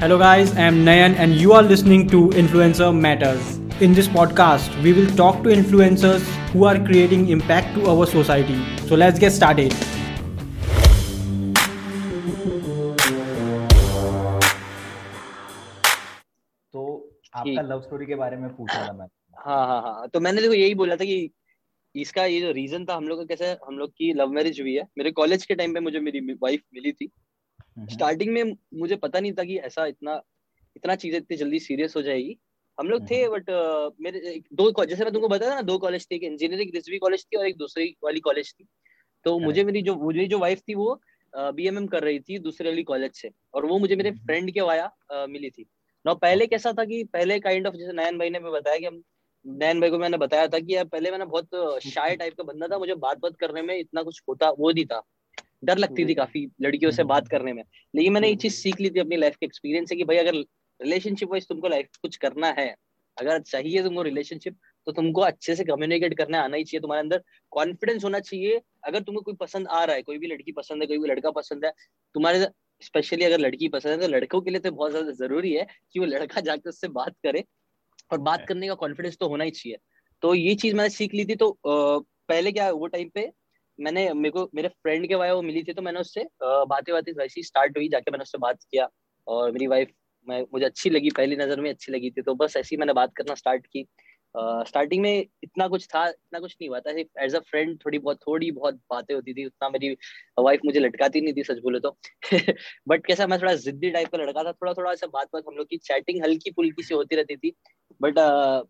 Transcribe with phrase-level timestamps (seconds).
[0.00, 3.56] Hello, guys, I am Nayan, and you are listening to Influencer Matters.
[3.80, 6.20] In this podcast, we will talk to influencers
[6.52, 8.58] who are creating impact to our society.
[8.86, 9.74] So, let's get started.
[16.72, 16.86] तो
[17.34, 19.06] आपका love story के बारे में पूछा था मैं
[19.46, 21.30] हाँ हाँ हाँ तो मैंने देखो यही बोला था कि
[21.94, 24.74] इसका ये जो रीजन था हम लोग का कैसे हम लोग की लव मैरिज हुई
[24.74, 27.10] है मेरे कॉलेज के टाइम पे मुझे मेरी वाइफ मिली थी
[27.86, 30.22] स्टार्टिंग में मुझे पता नहीं था कि ऐसा इतना
[30.76, 32.38] इतना चीज़ें इतनी जल्दी सीरियस हो जाएगी।
[32.80, 36.16] हम लोग थे बट uh, मेरे दो जैसे मैं तुमको बताया ना दो कॉलेज थे
[36.16, 38.66] एक इंजीनियरिंग रिजवी कॉलेज थी और एक दूसरी वाली कॉलेज थी।
[39.24, 41.00] तो मुझे मेरी जो मुझे जो वाइफ थी वो
[41.36, 44.60] बीएमएम uh, कर रही थी दूसरे वाली कॉलेज से और वो मुझे मेरे फ्रेंड के
[44.60, 45.66] वाया uh, मिली थी।
[46.06, 49.02] ना पहले कैसा था कि पहले काइंड ऑफ़ जैसे नयन भाई ने बताया कि हम
[49.46, 52.68] नयन भाई को मैंने बताया था कि यार पहले मैंने बहुत शाय टाइप का बंदा
[52.68, 55.02] था मुझे बात बात करने में इतना कुछ होता वो नहीं था।
[55.62, 57.62] डर लगती थी काफ़ी लड़कियों से बात करने में।
[57.94, 60.34] लेकिन मैंने ये चीज़ सीख ली थी अपनी लाइफ के एक्सपीरियंस से कि भाई अगर
[60.80, 62.74] रिलेशनशिप वाइज तुमको लाइफ कुछ करना है
[63.16, 67.22] अगर चाहिए तुमको रिलेशनशिप तो तुमको अच्छे से कम्युनिकेट करने आना ही चाहिए। तुम्हारे अंदर
[67.52, 70.86] कॉन्फिडेंस होना चाहिए। अगर तुमको कोई पसंद आ रहा है कोई भी लड़की पसंद है
[70.86, 71.72] कोई भी लड़का पसंद है
[72.14, 72.46] तुम्हारे
[72.82, 76.00] स्पेशली अगर लड़की पसंद है तो लड़कों के लिए तो बहुत ज़्यादा ज़रूरी है कि
[76.00, 77.44] वो लड़का जाकर उससे बात करे।
[78.10, 79.78] और बात करने का कॉन्फिडेंस तो होना ही चाहिए।
[80.22, 83.30] तो ये चीज़ मैंने सीख ली थी। तो पहले क्या वो टाइम पे
[83.78, 87.12] मैंने मेरे को मेरे फ्रेंड के वाइफ वो मिली थी तो मैंने उससे बातें बातें
[87.12, 88.88] वैसी स्टार्ट हुई जाके मैंने उससे बात किया।
[89.26, 89.92] और मेरी वाइफ
[90.28, 93.14] मैं मुझे अच्छी लगी पहली नज़र में अच्छी लगी थी तो बस ऐसी मैंने बात
[93.16, 93.86] करना स्टार्ट की।
[94.34, 96.90] स्टार्टिंग uh, में इतना कुछ था इतना कुछ नहीं हुआ था
[97.24, 99.90] एज अ फ्रेंड थोड़ी बहुत थोड़ी बहुत बातें होती थी उतना मेरी
[100.38, 101.96] वाइफ मुझे लटकाती नहीं थी सच बोले तो।
[102.88, 105.56] बट कैसा मैं थोड़ा जिद्दी टाइप का लड़का था थोड़ा थोड़ा ऐसा बात बात हम
[105.56, 107.54] लोग की चैटिंग हल्की फुल्की सी होती रहती थी।
[108.00, 108.68] बट uh,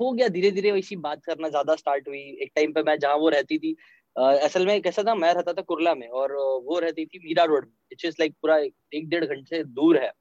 [0.00, 3.16] हो गया धीरे धीरे वैसी बात करना ज़्यादा स्टार्ट हुई। एक टाइम पे मैं जहाँ
[3.16, 3.76] वो रहती थी
[4.18, 6.32] असल में कैसा था मैं रहता था कुरला में और
[6.64, 10.12] वो रहती थी Mira Road which is like पूरा एक डेढ़ घंटे दूर है।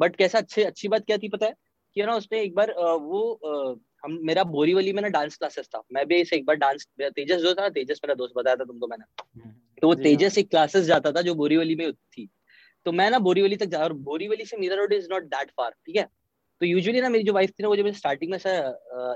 [0.00, 1.54] बट कैसा अच्छे अच्छी बात क्या थी पता है?
[1.94, 3.40] कि ना उसने एक बार वो
[4.02, 7.36] हम मेरा बोरीवली में ना डांस क्लासेस था। मैं भी ऐसे एक बार डांस तेजस
[7.36, 9.04] जो था तेजस मेरा दोस्त बताया था तुमको मैंने।
[9.36, 12.28] हम्म, तो वो हाँ। तेजस एक क्लासेस जाता था जो बोरीवली में थी।
[12.84, 15.70] तो मैं ना बोरीवली तक जा और बोरीवली से Mira Road is not that far
[15.70, 16.08] ठीक है?
[16.60, 18.38] तो यूजुअली ना मेरी जो वाइफ थी ना वो जब स्टार्टिंग में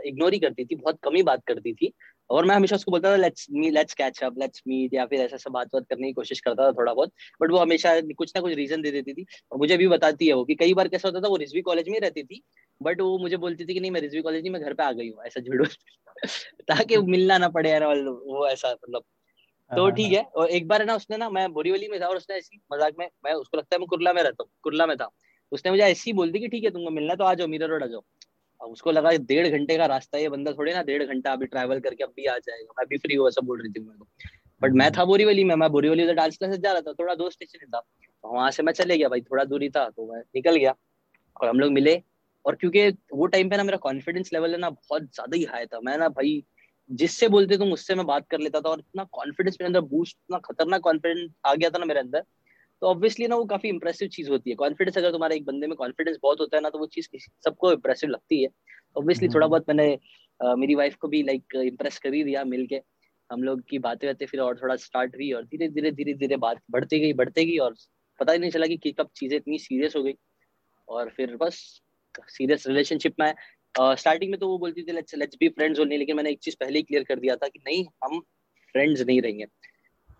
[0.07, 1.93] इग्नोर ही करती थी बहुत कम ही बात करती थी।
[2.31, 5.21] और मैं हमेशा उसको बोलता था let's me let's catch up let's meet या फिर
[5.21, 8.33] ऐसा ऐसा बात बात करने की कोशिश करता था थोड़ा बहुत बट वो हमेशा कुछ
[8.37, 10.89] ना कुछ रीजन दे देती थी। और मुझे भी बताती है वो कि कई बार
[10.89, 12.43] कैसा होता था वो रिजवी कॉलेज में रहती थी
[12.83, 14.93] बट वो मुझे बोलती थी कि नहीं मैं रिजवी कॉलेज नहीं मैं घर पे आ
[14.93, 15.69] गई हूँ ऐसा झूठ
[16.69, 19.05] ताकि मिलना ना पड़े यार वो ऐसा मतलब।
[19.71, 22.01] तो हाँ, ठीक हाँ। है और एक बार है ना उसने ना मैं बोरीवली में
[22.01, 24.51] था और उसने ऐसी मज़ाक में मैं उसको लगता है मैं कुरला में रहता हूँ
[24.63, 25.09] कुरला में था।
[25.53, 27.83] उसने मुझे ऐसी बोल दी कि ठीक है तुमको मिलना तो आ जाओ मीरा रोड
[27.83, 28.05] आ जाओ।
[28.61, 31.47] अब उसको लगा डेढ़ घंटे का रास्ता है, ये बंदा थोड़े ना डेढ़ घंटा अभी
[31.47, 33.99] ट्रैवल करके अब भी आ जाएगा। मैं भी फ्री हुआ, सब बोल रही थी मेरे
[33.99, 34.07] को।
[34.63, 37.31] बट मैं था बोरीवली में, मैं बोरीवली से डांस क्लासेस जा रहा था, थोड़ा दो
[37.31, 40.57] स्टेशन था। तो वहाँ से मैं चले गया भाई, थोड़ा दूरी था तो मैं निकल
[40.57, 40.75] गया।
[41.37, 42.03] और हम लोग मिले।
[42.45, 45.67] और क्योंकि वो टाइम पे ना मेरा कॉन्फिडेंस लेवल है ना, बहुत ज़्यादा ही हाई
[45.67, 46.43] था। मैं ना भाई,
[46.91, 50.17] जिससे बोलते तुम उससे मैं बात कर लेता था। और इतना कॉन्फिडेंस मेरे अंदर बूस्ट
[50.17, 52.25] इतना खतरनाक कॉन्फिडेंस आ गया था ना मेरे अंदर।
[52.83, 55.77] तो ऑब्वियसली ना वो काफ़ी इंप्रेसिव चीज़ होती है। कॉन्फिडेंस अगर तुम्हारे एक बंदे में
[55.77, 57.09] कॉन्फिडेंस बहुत होता है ना तो वो चीज़
[57.45, 58.49] सबको इंप्रेसिव लगती है।
[58.97, 59.99] ऑब्वियसली थोड़ा हम्म। बहुत मैंने
[60.41, 62.81] uh, मेरी वाइफ को भी लाइक इम्प्रेस कर ही दिया मिलके।
[63.31, 66.37] हम लोग की बातें बातें फिर और थोड़ा स्टार्ट हुई और धीरे धीरे धीरे धीरे
[66.39, 67.75] बात बढ़ती गई बढ़ती गई और
[68.21, 70.15] पता ही नहीं चला कि कब चीज़ें इतनी सीरियस हो गई।
[70.89, 71.57] और फिर बस
[72.29, 73.33] सीरियस रिलेशनशिप में
[73.75, 76.57] स्टार्टिंग में तो वो बोलती थी let's let's be friends only लेकिन मैंने एक चीज़
[76.61, 78.21] पहले ही क्लियर कर दिया था कि नहीं हम
[78.75, 79.45] फ्रेंड्स नहीं रहेंगे।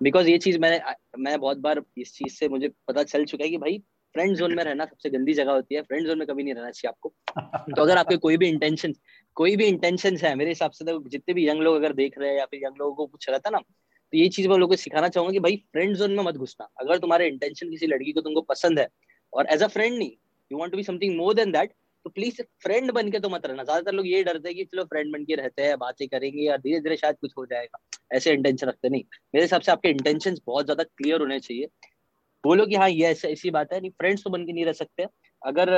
[0.01, 0.81] बिकॉज़ ये चीज़ मैंने
[1.19, 3.79] मैं बहुत बार इस चीज़ से मुझे पता चल चुका है कि भाई
[4.15, 6.71] फ्रेंड जोन में रहना सबसे गंदी जगह होती है। फ्रेंड जोन में कभी नहीं रहना
[6.71, 7.15] चाहिए आपको।
[7.77, 8.95] तो अगर आपके कोई भी इंटेंशन
[9.35, 12.31] कोई भी इंटेंशन है मेरे हिसाब से तो जितने भी यंग लोग अगर देख रहे
[12.31, 14.77] हैं या फिर यंग लोगों को कुछ रहता ना तो ये चीज़ मैं लोगों को
[14.77, 18.21] सिखाना चाहूँगा कि भाई फ्रेंड जोन में मत घुसना। अगर तुम्हारे इंटेंशन किसी लड़की को
[18.21, 18.89] तुमको पसंद है
[19.33, 20.11] और एज अ फ्रेंड नहीं
[20.51, 21.73] you want to be something more than that
[22.07, 24.85] तो प्लीज़ फ्रेंड बन के तो मत रहना। ज़्यादातर लोग ये डरते हैं कि चलो
[24.85, 27.79] फ्रेंड बन के रहते हैं, बातें करेंगे या धीरे धीरे शायद कुछ हो जाएगा।
[28.13, 29.03] ऐसे इंटेंशन रखते नहीं।
[29.35, 31.67] मेरे हिसाब से आपके इंटेंशन बहुत ज़्यादा क्लियर होने चाहिए।
[32.45, 34.73] बोलो कि हाँ ये ऐसे, ऐसी बात है, नहीं फ्रेंड्स तो बन के नहीं रह
[34.75, 35.07] सकते।
[35.43, 35.69] अगर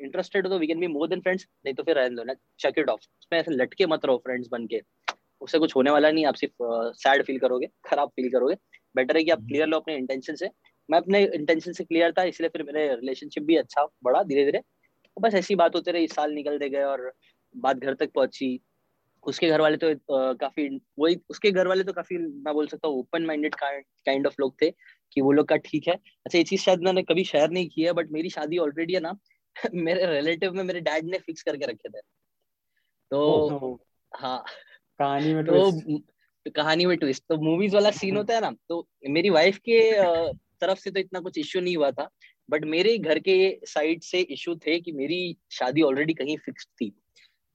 [0.00, 2.34] इंटरेस्टेड हो तो we can be more than friends नहीं तो फिर रहने दो ना
[2.60, 4.80] चेक इट ऑफ़ उसमें ऐसे लटके मत रहो फ्रेंड्स बन के।
[5.42, 8.54] उससे कुछ होने वाला नहीं, आप सिर्फ़ सैड फील करोगे, खराब फील करोगे।
[8.94, 10.48] बेटर है कि आप क्लियर। लो अपने इंटेंशन से।
[10.88, 14.62] मैं अपने इंटेंशन से क्लियर था, इसलिए फिर मेरे रिलेशनशिप भी अच्छा बढ़ा धीरे धीरे
[15.18, 17.12] बस ऐसी बात होते रही साल निकलते गए और
[17.56, 18.60] बात घर तक पहुँची।
[19.22, 19.94] उसके घर वाले तो
[20.34, 24.34] काफ़ी वही उसके घर वाले तो काफ़ी मैं बोल सकता हूँ ओपन माइंडेड काइंड ऑफ़
[24.40, 24.70] लोग थे
[25.12, 27.82] कि वो लोग का ठीक है। अच्छा ये चीज़ शायद मैंने कभी शेयर नहीं की
[27.82, 29.18] है बट मेरी शादी ऑलरेडी है ना
[29.74, 32.00] मेरे रिलेटिव में मेरे डैड ने फिक्स करके रखे थे।
[33.10, 33.80] तो
[34.16, 34.44] हाँ।
[34.98, 35.70] कहानी में तो,
[36.44, 39.92] तो कहानी में ट्विस्ट तो मूवीज़ वाला सीन होता है ना तो मेरी वाइफ के
[40.60, 42.08] तरफ़ से तो इतना कुछ इश्यू नहीं हुआ था
[42.50, 46.92] बट मेरे घर के साइड से इशू थे कि मेरी शादी ऑलरेडी कहीं फिक्स थी।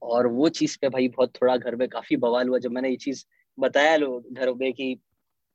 [0.02, 2.96] और वो चीज़ पे भाई बहुत थोड़ा घर में काफ़ी बवाल हुआ। जब मैंने ये
[2.96, 3.24] चीज़
[3.58, 4.96] बताया लोग घर में कि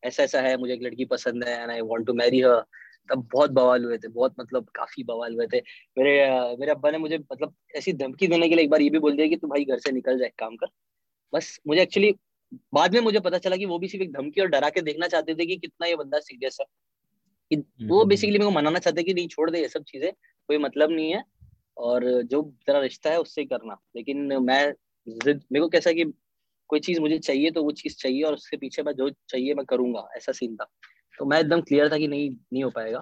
[0.04, 2.62] ऐसा ऐसा है, मुझे एक लड़की पसंद है and I want to marry her
[3.10, 5.60] तब बहुत बवाल हुए थे। बहुत मतलब काफ़ी बवाल हुए थे।
[5.98, 9.00] मेरे मेरे अब्बा ने मुझे मतलब ऐसी धमकी देने के लिए एक बार ये भी
[9.00, 10.68] बोल दिया कि तू भाई घर से निकल जाए काम कर।
[11.34, 12.16] बस मुझे एक्चुअली
[12.74, 15.08] बाद में मुझे पता चला कि वो भी सिर्फ़ एक धमकी और डरा के देखना
[15.08, 16.68] चाहते थे कि कितना ये बंदा सीरियस है।
[17.54, 19.84] कि वो बेसिकली हम्म, हम्म। मेरे को मनाना चाहते कि नहीं छोड़ दे ये सब
[19.84, 20.12] चीज़ें
[20.50, 21.24] कोई मतलब नहीं है।
[21.78, 24.74] और जो तेरा रिश्ता है उससे करना। लेकिन मैं
[25.08, 26.04] जिद मेरे को कैसा कि
[26.68, 29.66] कोई चीज़ मुझे चाहिए तो वो चीज़ चाहिए और उसके पीछे मैं जो चाहिए मैं
[29.66, 30.66] करूँगा ऐसा सीन था।
[31.20, 33.02] तो मैं एकदम क्लियर था कि नहीं नहीं हो पाएगा।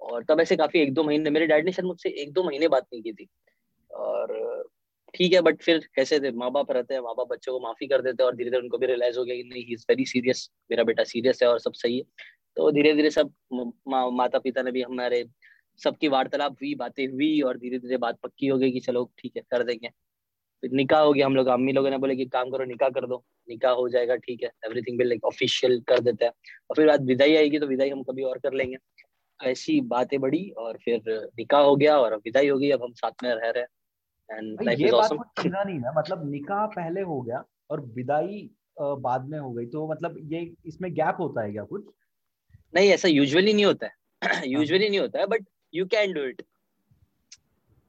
[0.00, 2.68] और तब ऐसे काफ़ी एक दो महीने मेरे डैड ने शायद मुझसे एक दो महीने
[2.68, 3.28] बात नहीं की थी।
[3.90, 4.68] और
[5.14, 6.30] ठीक है बट फिर कैसे थे?
[6.30, 8.62] माँ बाप रहते हैं माँ बाप बच्चों को माफ़ी कर देते हैं और धीरे धीरे
[8.62, 11.48] उनको भी रियलाइज़ हो गया कि नहीं ही इज़ वेरी सीरियस मेरा बेटा सीरियस है
[11.48, 12.04] और सब सही है।
[12.58, 15.24] तो धीरे धीरे सब मा, माता पिता ने भी हमारे
[15.80, 19.36] सबकी वार्तालाप हुई बातें हुई और धीरे धीरे बात पक्की हो गई कि चलो ठीक
[19.36, 19.88] है कर देंगे।
[20.62, 23.06] फिर निकाह हो गया हम लोग अम्मी लोगों ने बोले कि काम करो निकाह कर
[23.06, 26.32] दो। निकाह हो जाएगा ठीक है एवरीथिंग बिल लाइक ऑफिशियल कर देते हैं।
[26.70, 28.76] और फिर बाद विदाई आएगी तो विदाई हम कभी और कर लेंगे।
[29.40, 31.02] ऐसी बातें बढ़ी और फिर
[31.38, 34.62] निकाह हो गया और विदाई हो गई अब हम साथ में रह रहे हैं। एंड
[34.62, 38.48] लाइफ इज़ ऑसम नहीं ना मतलब निकाह पहले हो गया और विदाई
[38.80, 41.84] बाद में हो गई तो मतलब ये इसमें गैप होता है क्या कुछ?
[42.74, 45.44] नहीं ऐसा यूजुअली नहीं होता है। यूजुअली हाँ। नहीं होता है but
[45.74, 46.42] you can do it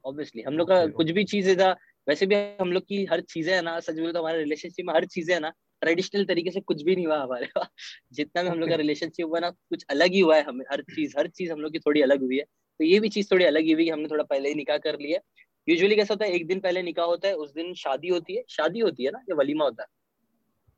[0.05, 1.71] obviously हम लोग का कुछ भी चीज़ था
[2.07, 4.93] वैसे भी हम लोग की हर चीज़ें है ना सच बोले तो हमारे रिलेशनशिप में
[4.93, 5.49] हर चीज़ें है ना
[5.81, 7.67] ट्रेडिशनल तरीके से कुछ भी नहीं हुआ हमारे पास।
[8.13, 10.81] जितना भी हम लोग का रिलेशनशिप हुआ ना कुछ अलग ही हुआ है हमें हर
[10.95, 13.45] चीज़ हर चीज़ हम लोग की थोड़ी अलग हुई है। तो ये भी चीज़ थोड़ी
[13.45, 15.19] अलग ही हुई कि हमने थोड़ा पहले ही निकाह कर लिया
[15.67, 18.43] यूजुअली कैसा होता है एक दिन पहले निकाह होता है उस दिन शादी होती है।
[18.49, 19.87] शादी होती है ना या वलीमा होता है।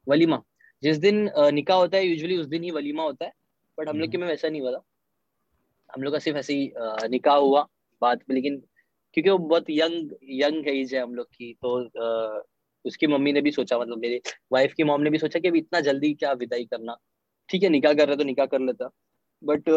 [0.07, 0.41] वलीमा।
[0.83, 3.31] जिस दिन निकाह होता है यूजुअली उस दिन ही वलीमा होता है।
[3.77, 4.83] बट हम लोग के। में वैसा नहीं हुआ था।
[5.89, 6.71] हम लोग का सिर्फ़ ऐसे ही
[7.09, 7.67] निकाह हुआ
[8.01, 8.57] बाद में लेकिन
[9.13, 11.77] क्योंकि वो बहुत यंग यंग एज है हम लोग की तो
[12.37, 12.41] आ,
[12.85, 14.21] उसकी मम्मी ने भी सोचा मतलब मेरे
[14.51, 16.95] वाइफ की मॉम ने भी सोचा कि अभी इतना जल्दी क्या विदाई करना।
[17.49, 18.89] ठीक है निकाह कर रहे तो निकाह कर लेता।
[19.43, 19.69] बट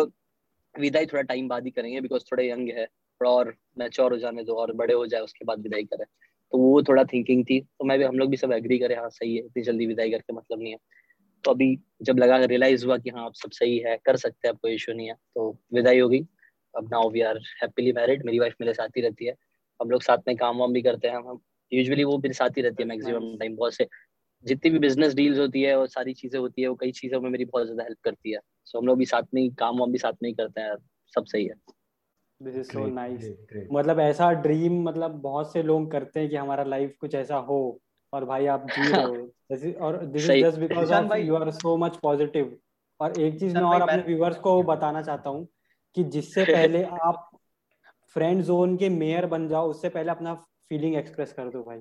[0.75, 4.45] विदाई थोड़ा टाइम बाद ही करेंगे बिकॉज़ थोड़ा यंग है थोड़ा और मैच्योर हो जाने
[4.45, 6.07] दो और बड़े हो जाए उसके बाद विदाई करें।
[6.53, 9.09] तो वो थोड़ा थिंकिंग थी तो मैं भी हम लोग भी सब एग्री करें हाँ
[9.11, 10.79] सही है इतनी जल्दी विदाई करके मतलब नहीं है।
[11.45, 14.55] तो अभी जब लगा रियलाइज़ हुआ कि हाँ अब सब सही है कर सकते हैं
[14.55, 16.21] अब कोई इशू नहीं है तो विदाई हो गई
[16.75, 19.35] अब now we are happily married मेरी वाइफ मेरे साथ ही रहती है।
[19.81, 21.41] हम लोग साथ में काम वाम भी करते हैं। हम
[21.73, 23.87] यूजुअली वो मेरे साथ ही रहती है मैक्सिमम टाइम बहुत से
[24.47, 27.31] जितनी भी बिज़नेस डील्स होती है और सारी चीज़ें होती है वो कई चीज़ों में
[27.31, 29.93] मेरी बहुत ज़्यादा हेल्प करती है। सो हम लोग भी साथ में ही काम वाम
[29.93, 30.77] भी साथ में ही करते हैं
[31.15, 31.55] सब सही है।
[32.41, 33.31] दिस इज़ सो नाइस
[33.73, 37.81] मतलब ऐसा ड्रीम मतलब बहुत से लोग करते हैं कि हमारा लाइफ कुछ ऐसा हो।
[38.15, 39.31] और भाई आप जी रहे हो।
[39.87, 42.59] और this is just because of you are so much positive
[43.01, 45.49] और एक चीज़ मैं और अपने व्यूअर्स को बताना चाहता हूँ
[45.97, 47.31] कि जिससे पहले आप
[48.17, 50.35] फ्रेंड जोन के मेयर बन जाओ उससे पहले अपना
[50.69, 51.79] फीलिंग एक्सप्रेस कर दो भाई।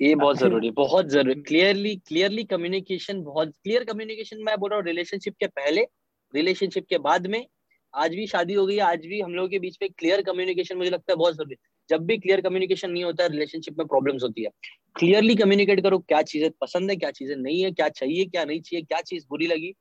[0.00, 4.86] ये बहुत ज़रूरी बहुत ज़रूरी क्लियरली क्लियरली कम्युनिकेशन बहुत क्लियर कम्युनिकेशन मैं बोल रहा हूँ
[4.86, 5.86] रिलेशनशिप के पहले
[6.34, 7.46] रिलेशनशिप के बाद में।
[7.94, 10.76] आज भी शादी हो गई है आज भी हम लोगों के बीच में क्लियर कम्युनिकेशन
[10.76, 11.56] मुझे लगता है बहुत ज़रूरी
[11.88, 14.50] जब भी क्लियर कम्युनिकेशन नहीं होता है रिलेशनशिप में प्रॉब्लम्स होती है।
[14.96, 18.60] क्लियरली कम्युनिकेट करो क्या चीज़ें पसंद है क्या चीज़ें नहीं है क्या चाहिए क्या नहीं
[18.60, 19.74] चाहिए क्या चीज़ बुरी लगी।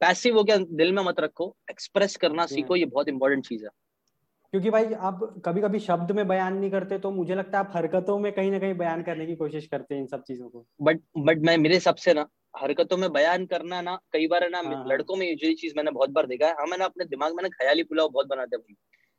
[0.00, 3.70] पैसिव हो क्या दिल में मत रखो एक्सप्रेस करना सीखो ये बहुत इंपॉर्टेंट चीज़ है।
[4.52, 7.72] क्योंकि भाई आप कभी कभी शब्द में बयान नहीं करते तो मुझे लगता है आप
[7.76, 10.66] हरकतों में कहीं ना कहीं बयान करने की कोशिश करते हैं इन सब चीज़ों को।
[10.82, 14.58] बट बट मैं मेरे हिसाब से ना हरकतों में बयान करना ना कई बार ना
[14.58, 17.34] हाँ, हाँ। लड़कों में ये चीज़ मैंने बहुत बार देखा है हाँ मैंने अपने दिमाग
[17.34, 18.74] में ना ख्याली पुलाव बहुत बनाते हम्म,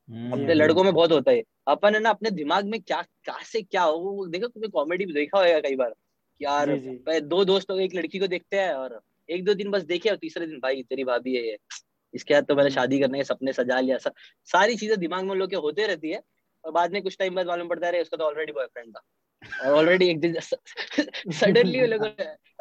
[0.10, 3.62] अपने लड़कों में बहुत होता है। अपन है ना अपने दिमाग में क्या क्या से
[3.62, 5.94] क्या हो देखो तुम्हें कॉमेडी भी देखा होगा कई बार
[6.42, 6.76] यार
[7.22, 10.48] दो दोस्त एक लड़की को देखते हैं और एक दो दिन बस देखे और तीसरे
[10.48, 11.58] दिन भाई तेरी भाभी है ये।
[12.14, 14.12] इसके बाद तो मैंने हम्म। शादी करने के सपने सजा लिया सा,
[14.46, 16.22] सारी चीज़ें दिमाग में लोग के होते रहती है
[16.64, 19.02] और बाद में कुछ टाइम बाद मालूम पड़ता है उसका तो ऑलरेडी बॉयफ्रेंड था।
[19.64, 20.40] और ऑलरेडी एक दिन
[21.32, 21.82] सडनली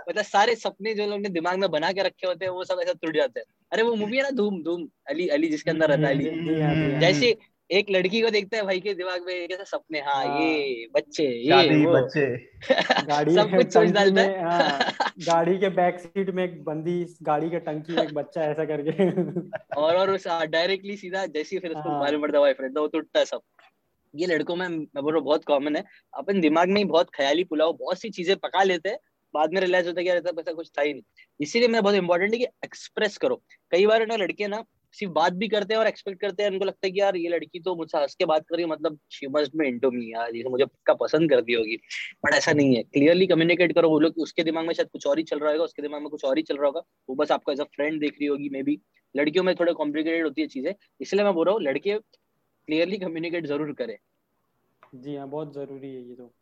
[0.09, 2.81] मतलब सारे सपने जो लोग ने दिमाग में बना के रखे होते हैं वो सब
[2.83, 5.88] ऐसा टूट जाते हैं। अरे वो मूवी है ना धूम धूम अली अली जिसके अंदर
[5.88, 7.37] रहता है अली। जैसे
[7.71, 11.25] एक लड़की को देखता हैं भाई के दिमाग में कैसे सपने हाँ, हाँ। ये बच्चे
[11.25, 12.37] ये वो। बच्चे।
[13.07, 14.78] गाड़ी सब कुछ सोच डालता है। हाँ,
[15.19, 19.11] गाड़ी के बैक सीट में एक बंदी गाड़ी के टंकी में एक बच्चा ऐसा करके।
[19.76, 23.19] और और उस डायरेक्टली हाँ, सीधा जैसे फिर उसको मालूम पड़ता है फ्रेंड वो टूटता
[23.19, 23.40] है सब।
[24.16, 27.11] ये लड़कों में मैं बोल रहा हूँ बहुत कॉमन है। अपन दिमाग में ही बहुत
[27.14, 28.99] ख्याली पुलाव बहुत सी चीज़ें पका लेते हैं
[29.35, 31.02] बाद में रियलाइज़ होता है कि ऐसा कुछ था ही नहीं।
[31.40, 33.43] इसीलिए मैं बहुत इंपॉर्टेंट है कि एक्सप्रेस करो।
[33.75, 34.64] कई बार ना लड़के ना
[34.95, 37.28] सिर्फ़ बात भी करते हैं और एक्सपेक्ट करते हैं। उनको लगता है कि यार ये
[37.28, 40.12] लड़की तो मुझसे हंस के बात कर रही है मतलब she must be into me
[40.12, 41.76] यार ये मुझे पक्का पसंद कर दी होगी।
[42.25, 45.19] बट ऐसा नहीं है। क्लियरली कम्युनिकेट करो वो लोग उसके दिमाग में शायद कुछ और
[45.19, 47.33] ही चल रहा होगा उसके दिमाग में कुछ और ही चल रहा होगा। वो बस
[47.33, 48.78] आपको एज अ फ्रेंड देख रही होगी मे बी
[49.14, 53.47] लड़कियों में थोड़े कॉम्प्लिकेटेड होती है चीज़ें इसलिए मैं बोल रहा हूँ लड़के क्लियरली कम्युनिकेट
[53.47, 53.99] ज़रूर करे।
[54.97, 56.33] जी हाँ बहुत ज़रूरी है ये तो।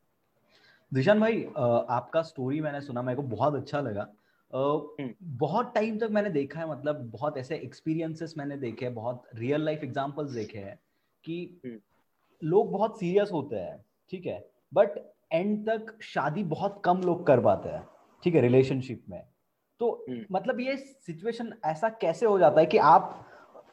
[0.92, 4.06] दिशान भाई आपका स्टोरी मैंने सुना मेरे को बहुत अच्छा लगा।
[4.52, 9.64] बहुत टाइम तक मैंने देखा है मतलब बहुत ऐसे एक्सपीरियंसेस मैंने देखे हैं बहुत रियल
[9.64, 10.78] लाइफ एग्जांपल्स देखे हैं
[11.24, 11.80] कि।
[12.42, 14.48] लोग बहुत सीरियस होते हैं ठीक है?
[14.74, 14.90] बट
[15.32, 17.86] एंड तक शादी बहुत कम लोग कर पाते हैं
[18.22, 18.40] ठीक है?
[18.40, 19.22] रिलेशनशिप में।
[19.80, 23.26] तो। मतलब ये सिचुएशन ऐसा कैसे हो जाता है कि आप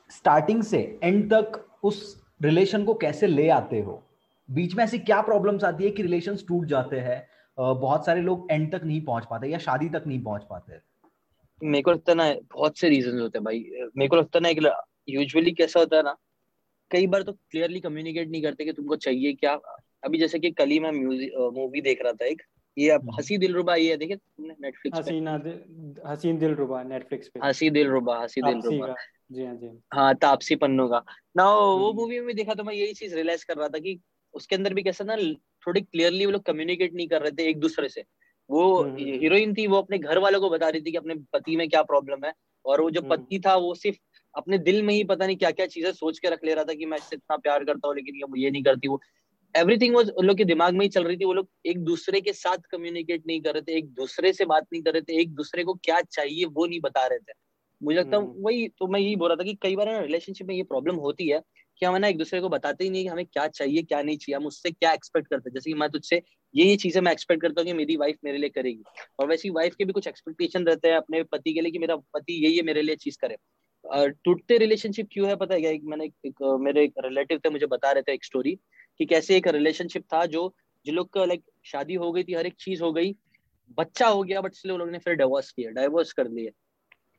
[0.09, 4.03] स्टार्टिंग से एंड तक उस रिलेशन को कैसे ले आते हो?
[4.49, 7.27] बीच में ऐसी क्या प्रॉब्लम्स आती है कि रिलेशन टूट जाते हैं?
[7.59, 10.79] बहुत सारे लोग एंड तक नहीं पहुँच पाते या शादी तक नहीं पहुँच पाते।
[11.61, 13.59] मेरे को लगता है ना बहुत से रीजन होते हैं भाई।
[13.97, 14.73] मेरे को लगता है ना
[15.09, 16.15] यूजुअली कैसा होता है ना
[16.91, 19.53] कई बार तो क्लियरली कम्युनिकेट नहीं करते कि तुमको चाहिए क्या।
[20.03, 22.41] अभी जैसे कि कल ही मैं म्यूज़िक मूवी देख रहा था एक।
[22.77, 25.33] ये अब हम्म। हसी दिल रुबा ये देखे तुमने नेटफ्लिक्स हसीना
[26.07, 28.95] हसीन दिल रुबा नेटफ्लिक्स पे। हसी दिल रुबा हसी दिल रुबा।
[29.31, 31.03] जी हाँ जी हाँ। तापसी पन्नू का।
[31.37, 33.99] ना वो मूवी हम्म। में देखा तो मैं यही चीज़ रियलाइज़ कर रहा था कि
[34.33, 35.15] उसके अंदर भी कैसा ना
[35.63, 38.03] थोड़ी क्लियरली वो लोग कम्युनिकेट नहीं कर रहे थे एक दूसरे से
[38.49, 41.55] वो हीरोइन हम्म। थी वो अपने घर वालों को बता रही थी कि अपने पति
[41.55, 42.33] में क्या प्रॉब्लम है
[42.65, 43.97] और वो जो पति था वो सिर्फ़
[44.35, 46.73] अपने दिल में ही पता नहीं क्या क्या चीज़ें सोच के रख ले रहा था
[46.73, 48.99] कि मैं इससे इतना प्यार करता हूँ लेकिन ये ये नहीं करती वो
[49.55, 52.21] एवरीथिंग वो उन लोग के दिमाग में ही चल रही थी वो लोग एक दूसरे
[52.21, 55.21] के साथ कम्युनिकेट नहीं कर रहे थे एक दूसरे से बात नहीं कर रहे थे
[55.21, 57.33] एक दूसरे को क्या चाहिए वो नहीं बता रहे थे
[57.81, 59.99] मुझे लगता है हम्म। वही तो मैं यही बोल रहा था कि कई बार ना
[59.99, 61.41] रिलेशनशिप में ये प्रॉब्लम होती है
[61.79, 64.17] कि हम ना एक दूसरे को बताते ही नहीं कि हमें क्या चाहिए क्या नहीं
[64.17, 66.21] चाहिए हम उससे क्या एक्सपेक्ट करते हैं। जैसे कि मैं तुझसे
[66.53, 68.83] ये ये चीज़ें मैं एक्सपेक्ट करता हूँ कि मेरी वाइफ मेरे लिए करेगी।
[69.19, 71.79] और वैसे ही वाइफ के भी कुछ एक्सपेक्टेशन रहते हैं अपने पति के लिए कि
[71.79, 73.37] मेरा पति ये ये मेरे लिए चीज़ करे।
[74.25, 75.71] टूटते रिलेशनशिप क्यों है पता है क्या?
[75.71, 78.55] एक मैंने एक, एक मेरे एक रिलेटिव थे मुझे बता रहे थे एक स्टोरी
[78.99, 80.53] कि कैसे एक रिलेशनशिप था जो
[80.85, 83.15] जिन लोग का लाइक शादी हो गई थी हर एक चीज़ हो गई।
[83.77, 86.51] बच्चा हो गया बट इसलिए लोगों ने फिर डिवोर्स किया डाइवोर्स कर लिए।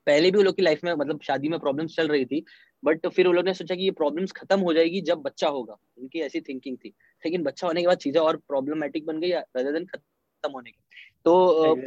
[0.07, 2.45] पहले भी वो लोग की लाइफ में मतलब शादी में प्रॉब्लम्स चल रही थी
[2.83, 5.77] बट फिर वो लोग ने सोचा कि ये प्रॉब्लम्स खत्म हो जाएगी जब बच्चा होगा।
[5.99, 6.89] उनकी ऐसी थिंकिंग थी।
[7.23, 10.79] लेकिन बच्चा होने के बाद चीज़ें और प्रॉब्लमेटिक बन गई रादर देन खत्म होने के।
[11.25, 11.33] तो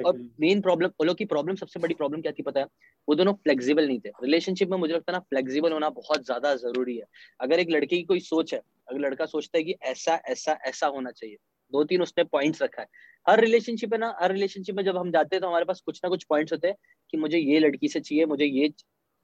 [0.06, 2.66] अब मेन प्रॉब्लम वो लोग की प्रॉब्लम सबसे बड़ी प्रॉब्लम क्या थी पता है?
[3.08, 6.54] वो दोनों फ्लेक्सिबल नहीं थे। रिलेशनशिप में मुझे लगता है ना फ्लेक्सिबल होना बहुत ज़्यादा
[6.56, 7.06] ज़रूरी है।
[7.40, 8.60] अगर एक लड़के की कोई सोच है
[8.90, 11.38] अगर लड़का सोचता है कि ऐसा ऐसा ऐसा होना चाहिए
[11.74, 12.88] दो तीन उसने पॉइंट्स रखा है।
[13.26, 16.00] हर रिलेशनशिप है ना हर रिलेशनशिप में जब हम जाते हैं तो हमारे पास कुछ
[16.04, 16.76] ना कुछ पॉइंट्स होते हैं
[17.14, 18.68] कि मुझे ये लड़की से चाहिए मुझे ये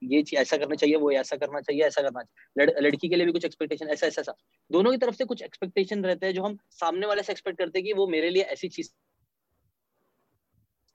[0.02, 3.26] ये ऐसा करना चाहिए वो ऐसा करना चाहिए ऐसा करना चाहिए। लड़, लड़की के लिए
[3.26, 4.34] भी कुछ एक्सपेक्टेशन ऐसा ऐसा ऐसा।
[4.70, 7.78] दोनों की तरफ़ से कुछ एक्सपेक्टेशन रहते हैं जो हम सामने वाले से एक्सपेक्ट करते
[7.78, 8.90] हैं कि वो मेरे लिए ऐसी चीज़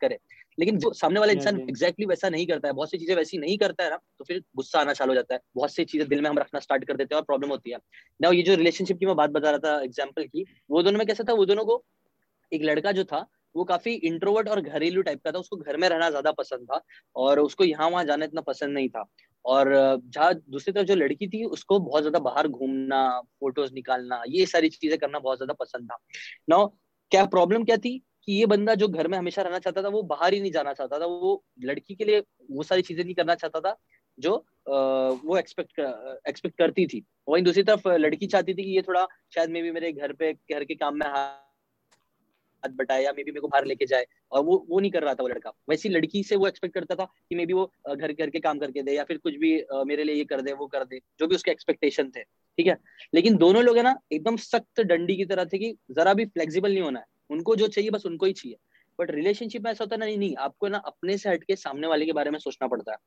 [0.02, 0.18] करे।
[0.58, 3.58] लेकिन जो सामने वाला इंसान एग्जैक्टली वैसा नहीं करता है बहुत सी चीज़ें वैसी नहीं
[3.58, 6.22] करता है ना तो फिर गुस्सा आना चालू हो जाता है। बहुत सी चीज़ें दिल
[6.22, 7.78] में हम रखना स्टार्ट कर देते हैं और प्रॉब्लम होती है।
[8.20, 11.08] ना ये जो रिलेशनशिप की मैं बात बता रहा था एग्ज़ाम्पल की वो दोनों में
[11.08, 11.34] कैसा था?
[11.34, 11.84] वो दोनों को
[12.52, 15.88] एक लड़का जो था वो काफ़ी इंट्रोवर्ट और घरेलू टाइप का था, उसको घर में
[15.90, 16.82] रहना ज़्यादा पसंद था
[17.16, 19.04] और उसको यहाँ वहाँ जाना इतना पसंद नहीं था।
[19.46, 19.70] और
[20.06, 24.70] जहाँ दूसरी तरफ़ जो लड़की थी, उसको बहुत ज़्यादा बाहर घूमना फ़ोटोज़ निकालना, ये सारी
[24.70, 25.98] चीज़ें करना बहुत ज़्यादा पसंद था।
[26.50, 26.66] नो
[27.12, 30.02] क्या प्रॉब्लम क्या थी कि ये बंदा जो घर में हमेशा रहना चाहता था, वो
[30.04, 33.36] बाहर ही नहीं जाना चाहता था, वो लड़की के लिए वो सारी चीज़ें नहीं करना
[33.36, 33.76] चाहता था,
[34.18, 34.36] जो
[34.68, 35.80] वो एक्सपेक्ट
[36.30, 39.72] एक्सपेक्ट करती थी। वहीं दूसरी तरफ़ लड़की चाहती थी कि ये थोड़ा शायद मे भी
[39.72, 41.06] मेरे घर पे, घर के काम में
[42.66, 45.04] हाथ बटाए या मे बी मेरे को बाहर लेके जाए। और वो वो नहीं कर
[45.04, 47.66] रहा था वो लड़का। वैसी लड़की से वो एक्सपेक्ट करता था कि मे बी वो
[47.90, 50.54] घर घर के काम करके दे या फिर कुछ भी मेरे लिए ये कर दे,
[50.54, 52.24] वो कर दे, जो भी उसके एक्सपेक्टेशन थे।
[52.58, 52.78] ठीक है?
[53.14, 56.72] लेकिन दोनों लोग है ना, एकदम सख्त डंडी की तरह थे कि जरा भी फ्लेक्सिबल
[56.72, 58.58] नहीं होना है। उनको जो चाहिए, बस उनको ही चाहिए।
[59.00, 62.06] बट रिलेशनशिप में ऐसा होता है नहीं नहीं, आपको ना अपने से हटके सामने वाले
[62.06, 62.98] के बारे में सोचना पड़ता है।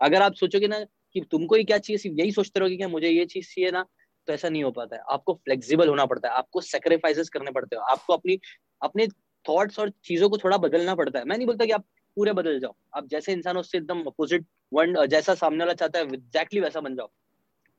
[0.00, 0.78] अगर आप सोचोगे ना
[1.12, 3.84] कि तुमको ही क्या चाहिए, सिर्फ़ यही सोचते रहोगे कि मुझे ये चीज़ चाहिए ना
[4.28, 7.76] तो ऐसा नहीं हो पाता है। आपको फ्लेक्सिबल होना पड़ता है, आपको सेक्रीफाइसेस करने पड़ते
[7.76, 8.38] हो, आपको अपनी,
[8.82, 9.06] अपने
[9.44, 11.84] थॉट्स और चीज़ों को थोड़ा बदलना पड़ता है। मैं नहीं बोलता कि आप
[12.16, 16.04] पूरे बदल जाओ, आप जैसे इंसान उससे एकदम अपोजिट वन जैसा सामने वाला चाहता है
[16.06, 17.10] एग्जैक्टली वैसा बन जाओ।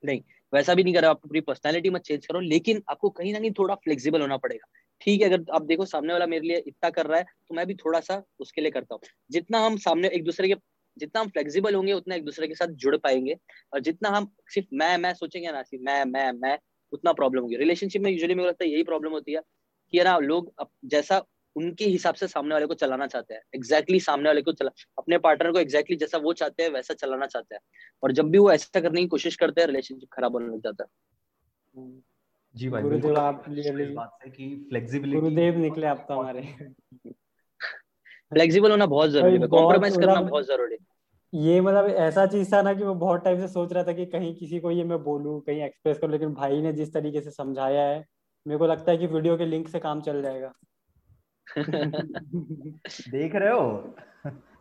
[0.03, 0.21] नहीं,
[0.53, 3.51] वैसा भी नहीं करो आप पूरी पर्सनैलिटी मत चेंज करो, लेकिन आपको कहीं ना कहीं
[3.51, 4.67] थोड़ा फ्लेक्सिबल होना पड़ेगा।
[5.01, 7.65] ठीक है, अगर आप देखो सामने वाला मेरे लिए इतना कर रहा है तो मैं
[7.67, 10.55] भी थोड़ा सा उसके लिए करता हूँ। जितना हम सामने एक दूसरे के
[10.97, 13.37] जितना हम फ्लेक्सिबल होंगे उतना एक दूसरे के साथ जुड़ पाएँगे।
[13.73, 16.57] और जितना हम सिर्फ़ मैं मैं सोचेंगे ना सिर्फ़ मैं मैं मैं
[16.93, 19.41] उतना प्रॉब्लम होगी। रिलेशनशिप में यूजुअली मुझे लगता है यही प्रॉब्लम होती है
[19.93, 20.53] कि ना लोग
[20.85, 21.23] जैसा
[21.55, 24.71] उनके हिसाब से सामने वाले को चलाना चाहते हैं। एग्जैक्टली exactly सामने वाले को चला
[24.97, 27.61] अपने पार्टनर को एग्जैक्टली exactly जैसा वो चाहते हैं वैसा चलाना चाहते हैं।
[28.03, 30.83] और जब भी वो ऐसा करने की कोशिश करते हैं रिलेशनशिप खराब होने लग जाता
[30.83, 30.89] है।
[32.55, 33.45] जी भाई गुरुदेव आप
[33.95, 36.41] बात से कि फ्लेक्सिबिलिटी गुरुदेव निकले आप तो हमारे।
[38.34, 40.96] फ्लेक्सिबल होना बहुत ज़रूरी है कॉम्प्रोमाइज करना मतलब बहुत ज़रूरी है।
[41.34, 44.05] ये मतलब ऐसा चीज़ था ना कि मैं बहुत टाइम से सोच रहा था कि
[44.05, 47.32] कहीं किसी को ये मैं बोलूँ कहीं एक्सप्रेस करूँ लेकिन भाई ने जिस तरीके से
[47.32, 48.05] समझाया है
[48.48, 50.53] मेरे को लगता है कि वीडियो के लिंक से काम चल जाएगा।
[53.10, 53.96] देख रहे हो?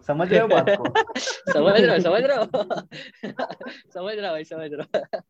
[0.08, 0.84] समझ रहे हो बात को?
[1.52, 2.44] समझ रहा समझ रहा
[3.94, 5.20] समझ रहा भाई समझ रहा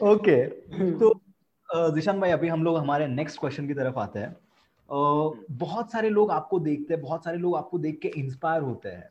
[0.00, 0.46] ओके
[0.98, 1.20] तो
[1.90, 4.36] दिशान भाई अभी हम लोग हमारे नेक्स्ट क्वेश्चन की तरफ़ आते हैं।
[4.88, 9.08] बहुत सारे लोग आपको देखते हैं बहुत सारे लोग आपको देख के इंस्पायर होते हैं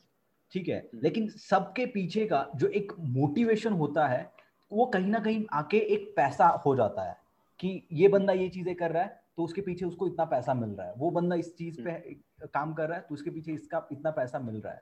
[0.54, 0.78] ठीक है?
[0.78, 4.32] हम्म। लेकिन सबके पीछे का जो एक मोटिवेशन होता है
[4.72, 7.18] वो कहीं ना कहीं आके एक पैसा हो जाता है
[7.60, 10.70] कि ये बंदा ये चीज़ें कर रहा है तो उसके पीछे उसको इतना पैसा मिल
[10.70, 13.54] रहा है। वो बंदा इस चीज़ पे हम्म। काम कर रहा है तो उसके पीछे
[13.54, 14.82] इसका इतना पैसा मिल रहा है।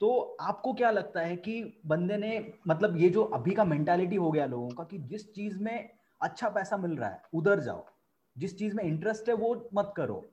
[0.00, 4.30] तो आपको क्या लगता है कि बंदे ने मतलब ये जो अभी का मेंटालिटी हो
[4.30, 5.90] गया लोगों का कि जिस चीज़ में
[6.20, 7.86] अच्छा पैसा मिल रहा है उधर जाओ।
[8.36, 10.24] जिस चीज़ में इंटरेस्ट है वो मत करो।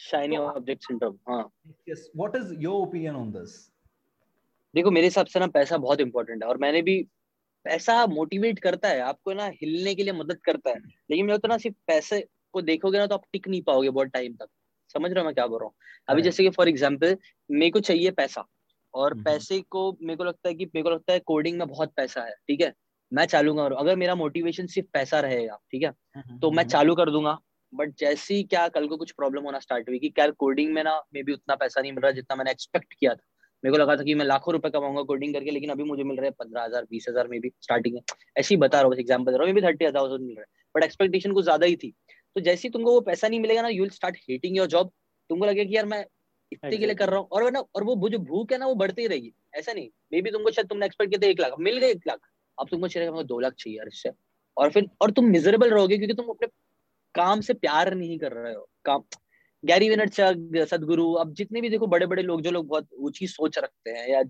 [0.00, 1.50] शाइनी ऑब्जेक्ट सिंड्रोम हाँ।
[1.88, 3.56] Yes what is your opinion on this
[4.74, 7.00] देखो मेरे हिसाब से ना पैसा बहुत इंपॉर्टेंट है और मैंने भी
[7.64, 10.78] पैसा मोटिवेट करता है आपको ना हिलने के लिए मदद करता है।
[11.10, 12.20] लेकिन मैं तो ना सिर्फ़ पैसे
[12.52, 14.48] को देखोगे ना तो आप टिक नहीं पाओगे बहुत टाइम तक।
[14.94, 15.74] समझ रहे हो मैं क्या बोल रहा हूँ?
[16.08, 17.16] अभी जैसे कि फॉर एग्ज़ाम्पल
[17.50, 18.44] मेरे को चाहिए पैसा
[18.94, 21.68] और हम्म। पैसे को मेरे को लगता है कि मेरे को लगता है कोडिंग में
[21.68, 22.72] बहुत पैसा है ठीक है?
[23.12, 25.88] मैं चालू करूँ अगर मेरा मोटिवेशन सिर्फ़ पैसा रहेगा ठीक है?
[26.16, 27.38] हम्म, तो मैं हम्म। चालू कर दूँगा
[27.72, 30.82] बट जैसे ही क्या कल को कुछ प्रॉब्लम होना स्टार्ट हुई कि क्या कोडिंग में
[30.84, 33.22] ना मे भी उतना पैसा नहीं मिल रहा जितना मैंने एक्सपेक्ट किया था।
[33.64, 36.16] मेरे को लगा था कि मैं लाखों रुपए कमाऊँगा कोडिंग करके लेकिन अभी मुझे मिल
[36.16, 38.00] रहा है पंद्रह हज़ार बीस हज़ार में भी स्टार्टिंग में
[38.36, 40.40] ऐसे ही बता रहा हूँ एग्ज़ाम्पल दे रहा हूँ मे भी थर्टी हज़ार मिल रहा
[40.40, 41.92] है। बट एक्सपेक्टेशन कुछ ज़्यादा ही थी।
[42.36, 44.90] तो जैसे ही तुमको वो पैसा नहीं मिलेगा ना you will start hating your job
[45.30, 46.04] तुमको लगेगा कि यार मैं
[46.52, 48.74] इतने के लिए कर रहा हूँ। और ना और वो जो भूख है ना वो
[48.76, 51.78] बढ़ती रहेगी। ऐसा नहीं मे बी तुमको शायद तुमने एक्सपेक्ट किया था एक लाख मिल
[51.78, 52.18] गए एक लाख।
[52.58, 54.10] अब तुमको चाहिए दो लाख चाहिए इससे।
[54.56, 56.48] और फिर, और तुम मिजरेबल रहोगे क्योंकि तुम अपने
[57.14, 59.02] काम से प्यार नहीं कर रहे हो। काम
[59.64, 63.58] गैरी विनरचक सदगुरु अब जितने भी देखो बड़े बड़े लोग जो लोग बहुत ऊँची सोच
[63.58, 64.22] रखते हैं या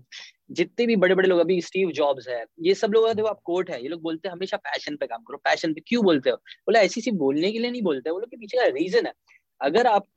[0.51, 3.69] जितने भी बड़े बड़े लोग, अभी स्टीव जॉब्स है, ये सब लोग देखो आप कोर्ट
[3.71, 6.35] है, ये लोग बोलते हैं हमेशा पैशन पे काम करो। पैशन पे क्यों बोलते हो?
[6.37, 9.13] बोले, ऐसी सी बोलने के लिए नहीं बोलते, वो लोग के पीछे का रीजन है।
[9.61, 10.07] अगर आप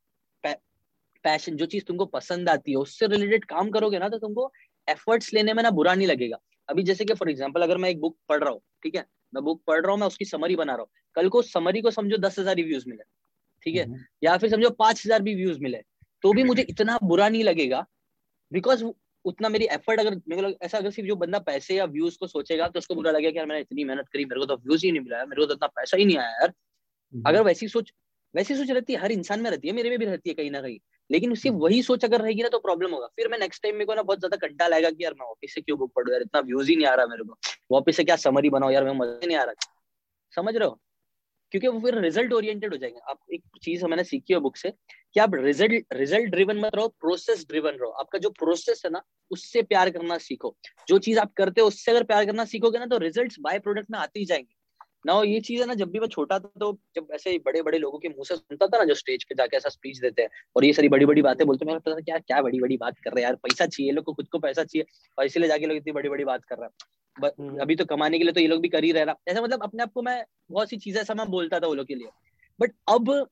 [1.24, 4.50] पैशन जो चीज़ तुमको पसंद आती है, उससे रिलेटेड काम करोगे ना तो तुमको
[4.88, 8.00] एफर्ट्स लेने में ना बुरा नहीं लगेगा। अभी जैसे कि फॉर एग्ज़ाम्पल अगर मैं एक
[8.00, 9.04] बुक पढ़ रहा हूँ ठीक है?
[9.32, 11.90] मैं बुक पढ़ रहा हूँ मैं उसकी समरी बना रहा हूँ। कल को समरी को
[11.90, 13.02] समझो दस हज़ार रिव्यूज़ मिले
[13.66, 13.84] ठीक है?
[13.84, 15.82] हम्म। या फिर समझो पाँच हज़ार भी व्यूज़ मिले
[16.24, 17.86] तो भी मुझे इतना बुरा नहीं लगेगा
[18.52, 18.84] बिकॉज़
[19.24, 22.26] उतना मेरी एफर्ट अगर मेरे को ऐसा अगर सिर्फ़ जो बंदा पैसे या व्यूज़ को
[22.26, 24.86] सोचेगा तो उसको बुरा लगेगा कि यार मैंने इतनी मेहनत करी मेरे को तो व्यूज़
[24.86, 26.52] ही नहीं मिला मेरे को तो इतना पैसा ही नहीं आया यार।
[27.12, 27.92] हम्म। अगर वैसी सोच
[28.34, 30.50] वैसी सोच रहती है हर इंसान में रहती है मेरे में भी रहती है कहीं
[30.50, 30.78] ना कहीं।
[31.10, 33.74] लेकिन सिर्फ़ हम्म। वही सोच अगर रहेगी ना तो प्रॉब्लम होगा। फिर मैं नेक्स्ट टाइम
[33.74, 36.12] मेरे को ना बहुत ज़्यादा कंटा लगेगा कि यार मैं वापिस से क्यों बुक पढ़ू
[36.12, 37.38] यार इतना व्यूज़ ही नहीं आ रहा मेरे को।
[37.70, 39.72] वापिस से क्या समरी बनाओ यार मैं मज़ा नहीं आ रहा।
[40.34, 40.80] समझ रहे हो?
[41.52, 44.70] क्योंकि वो फिर रिज़ल्ट ओरिएंटेड हो जाएँगे। आप एक चीज़ मैंने सीखी है बुक से
[45.14, 49.02] कि आप रिज़ल्ट रिज़ल्ट ड्रिवन मत रहो प्रोसेस ड्रिवन रहो। आपका जो प्रोसेस है ना
[49.30, 50.54] उससे प्यार करना सीखो।
[50.88, 53.90] जो चीज़ आप करते हो उससे अगर प्यार करना सीखोगे ना तो रिज़ल्ट बाय प्रोडक्ट
[53.90, 54.54] में आते ही जाएँगे।
[55.06, 57.78] ना ये चीज़ है ना जब भी मैं छोटा था तो जब ऐसे बड़े बड़े
[57.78, 60.28] लोगों के मुँह से सुनता था ना जो स्टेज पे जाके ऐसा स्पीच देते हैं
[60.56, 63.10] और ये सारी बड़ी बड़ी बातें बोलते हैं पता क्या क्या बड़ी बड़ी बात कर
[63.10, 64.86] रहे हैं यार पैसा चाहिए लोग को खुद को पैसा चाहिए
[65.18, 68.18] और इसीलिए जाके लोग इतनी बड़ी बड़ी बात कर रहे हैं। हम्म। अभी तो कमाने
[68.18, 70.02] के लिए तो ये लोग भी कर ही रह रहा ऐसा मतलब अपने आप को
[70.02, 72.08] मैं बहुत सी चीज़ें ऐसा मैं बोलता था वो लोग के लिए।
[72.60, 73.28] बट अब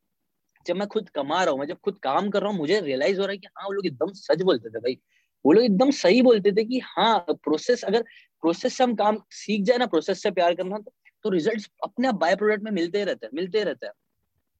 [0.66, 3.20] जब मैं खुद कमा रहा हूँ मैं जब खुद काम कर रहा हूँ मुझे रियलाइज़
[3.20, 4.98] हो रहा है कि हाँ वो लोग एकदम सच बोलते थे भाई।
[5.44, 8.02] वो लोग एकदम सही बोलते थे कि हाँ प्रोसेस अगर
[8.42, 10.92] प्रोसेस से हम काम सीख जाए ना प्रोसेस से प्यार करना तो
[11.24, 13.92] तो रिजल्ट्स अपने आप बाय प्रोडक्ट में मिलते ही रहते हैं मिलते ही रहते हैं।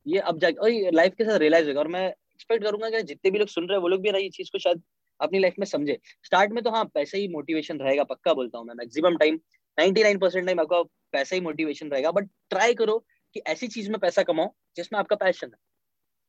[0.07, 3.31] ये अब जाके और लाइफ के साथ रियलाइज़ होगा। और मैं एक्सपेक्ट करूँगा कि जितने
[3.31, 4.83] भी लोग सुन रहे हैं वो लोग भी ना ये चीज़ को शायद
[5.20, 8.66] अपनी लाइफ में समझे। स्टार्ट में तो हाँ पैसे ही मोटिवेशन रहेगा पक्का बोलता हूँ
[8.66, 9.38] मैं। मैक्सिमम टाइम
[9.79, 12.98] 99% टाइम आपका पैसा ही मोटिवेशन रहेगा। बट ट्राई करो
[13.35, 15.59] कि ऐसी चीज़ में पैसा कमाओ जिसमें आपका पैशन है।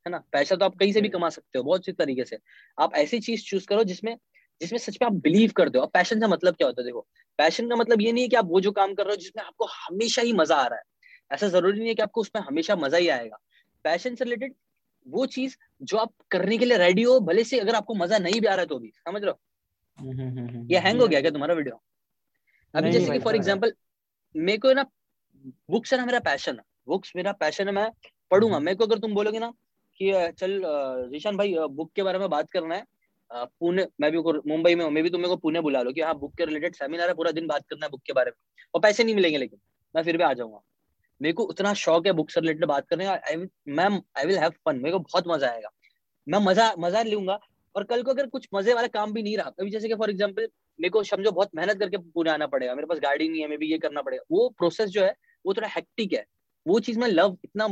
[0.06, 0.24] है ना?
[0.32, 2.38] पैसा तो आप कहीं से भी कमा सकते हो बहुत सी तरीके से।
[2.82, 4.18] आप ऐसी चीज़ चूज़ करो जिसमें
[4.62, 6.86] जिसमें सच में आप बिलीव करते हो अब पैशन का मतलब क्या होता है?
[6.86, 7.06] देखो
[7.40, 9.44] पैशन का मतलब ये नहीं है कि आप वो जो काम कर रहे हो जिसमें
[9.44, 10.84] आपको हमेशा ही मज़ा आ रहा है।
[11.32, 13.38] ऐसा ज़रूरी नहीं है कि आपको उसमें हमेशा मज़ा ही आएगा।
[13.86, 14.54] पैशन से रिलेटेड
[15.06, 18.40] वो चीज़ जो आप करने के लिए रेडी हो भले से अगर आपको मज़ा नहीं
[18.42, 19.40] भी आ रहा है तो भी। समझ रहे हो?
[20.00, 21.82] हम्म, ये हैंग हो गया क्या तुम्हारा वीडियो
[22.74, 23.74] अभी जैसे कि फॉर एग्ज़ाम्पल
[24.36, 24.86] मेरे को ना
[25.72, 27.90] बुक्स है ना मेरा पैशन है बुक्स मेरा पैशन है मैं
[28.32, 29.52] पढ़ूँगा। मेरे को अगर तुम बोलोगे ना
[30.00, 30.62] कि चल
[31.14, 32.84] ऋषान भाई बुक के बारे में बात करना है।
[33.32, 36.14] पुणे, मैं भी मुंबई में हूँ, मैं भी तुम्हें को पुणे बुला लो कि हाँ
[36.20, 38.38] बुक के रिलेटेड सेमिनार है, पूरा दिन बात करना है बुक के बारे में।
[38.74, 39.60] और पैसे नहीं मिलेंगे लेकिन,
[39.96, 40.62] मैं फिर भी आ जाऊँगा।
[41.22, 43.20] मेरे को उतना शौक है बुक से रिलेटेड बात करने का
[43.70, 43.86] मैं
[44.18, 45.70] आई विल हैव फन मेरे को बहुत मज़ा आएगा।
[46.28, 47.40] मैं मज़ा मज़ा लूँगा,
[47.76, 50.10] और कल को अगर कुछ मज़े वाला काम भी नहीं रहा अभी जैसे कि फॉर
[50.10, 50.48] एग्ज़ाम्पल
[50.80, 53.58] मेरे को समझो बहुत मेहनत करके पुणे आना पड़ेगा, मेरे पास गाड़ी नहीं है, मैं
[53.60, 55.14] भी ये करना पड़ेगा, वो प्रोसेस जो है,
[55.46, 56.26] वो थोड़ा हेक्टिक है।
[56.66, 57.68] वो चीज़ में लव इतना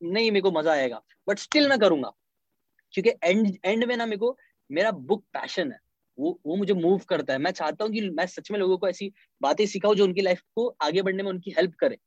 [0.00, 2.12] नहीं मेरे को मज़ा आएगा बट स्टिल मैं करूँगा।
[2.94, 4.36] क्योंकि एंड एंड में ना मेरे को
[4.74, 5.78] मेरा बुक पैशन है।
[6.18, 8.88] वो वो मुझे मूव करता है। मैं चाहता हूँ कि मैं सच में लोगों को
[8.88, 11.98] ऐसी बातें सिखाऊं जो उनकी लाइफ को आगे बढ़ने में उनकी हेल्प करे।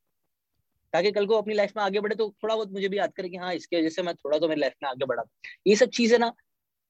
[0.94, 3.30] ताकि कल को अपनी लाइफ में आगे बढ़े तो थोड़ा बहुत मुझे भी याद करे
[3.30, 5.24] कि हाँ इसकी वजह से मैं थोड़ा तो मेरी लाइफ में आगे बढ़ा
[5.68, 6.34] ये सब चीज़ें ना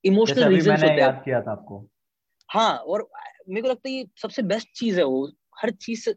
[0.04, 1.88] इमोशनल रीजन होते हैं। किया था आपको।
[2.50, 3.10] हाँ और
[3.50, 6.10] मेरे को लगता है ये सबसे बेस्ट चीज़ है वो। हर चीज़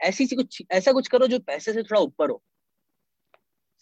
[0.00, 2.42] ऐसी सी कुछ ऐसा कुछ करो जो पैसे से थोड़ा ऊपर हो।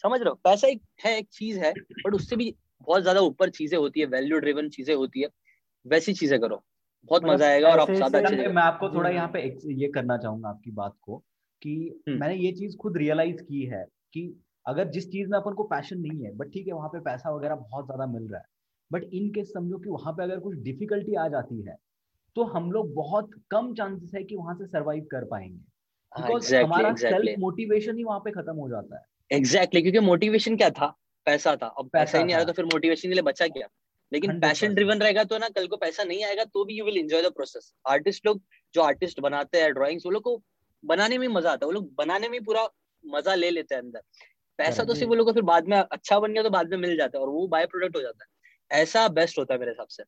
[0.03, 0.35] समझ रहे हो?
[0.35, 1.71] पैसा एक है एक चीज़ है
[2.05, 2.55] बट उससे भी
[2.87, 5.29] बहुत ज़्यादा ऊपर चीज़ें होती है वैल्यू ड्रिवन चीज़ें होती है
[5.85, 6.63] वैसी चीज़ें करो।
[7.11, 9.41] बहुत मतलब मज़ा आएगा और आप ज़्यादा अच्छे मैं आपको थोड़ा यहाँ पे
[9.73, 11.17] ये करना चाहूँगा आपकी बात को
[11.61, 15.53] कि हम्म। मैंने ये चीज़ खुद रियलाइज़ की है कि अगर जिस चीज़ में अपन
[15.53, 18.39] को पैशन नहीं है बट ठीक है वहाँ पे पैसा वगैरह बहुत ज़्यादा मिल रहा
[18.39, 18.45] है
[18.91, 21.77] बट इन केस समझो कि वहाँ पे अगर कुछ डिफिकल्टी आ जाती है
[22.35, 25.57] तो हम लोग बहुत कम चांसेस है कि वहाँ से सरवाइव कर पाएँगे।
[26.21, 27.39] बिकॉज़ exactly, हमारा सेल्फ exactly.
[27.39, 30.95] मोटिवेशन ही वहाँ पे खत्म हो जाता है। एग्जैक्टली exactly, क्योंकि मोटिवेशन क्या था?
[31.27, 33.67] पैसा था। अब पैसा ही नहीं आ रहा तो फिर मोटिवेशन के लिए बचा क्या?
[34.11, 36.97] लेकिन पैशन ड्रिवन रहेगा तो ना कल को पैसा नहीं आएगा तो भी you will
[36.97, 38.41] enjoy the process artist लोग
[38.73, 40.41] जो आर्टिस्ट बनाते हैं ड्राइंग्स वो लोग को
[40.83, 42.67] बनाने में मज़ा आता है। वो लोग बनाने में पूरा
[43.03, 44.01] मज़ा ले लेते हैं अंदर।
[44.59, 46.77] पैसा तो सिर्फ़ वो लोग को फिर बाद में अच्छा बन गया तो बाद में
[46.77, 49.71] मिल जाता है और वो बाय प्रोडक्ट हो जाता है। ऐसा बेस्ट होता है मेरे
[49.71, 50.03] हिसाब से।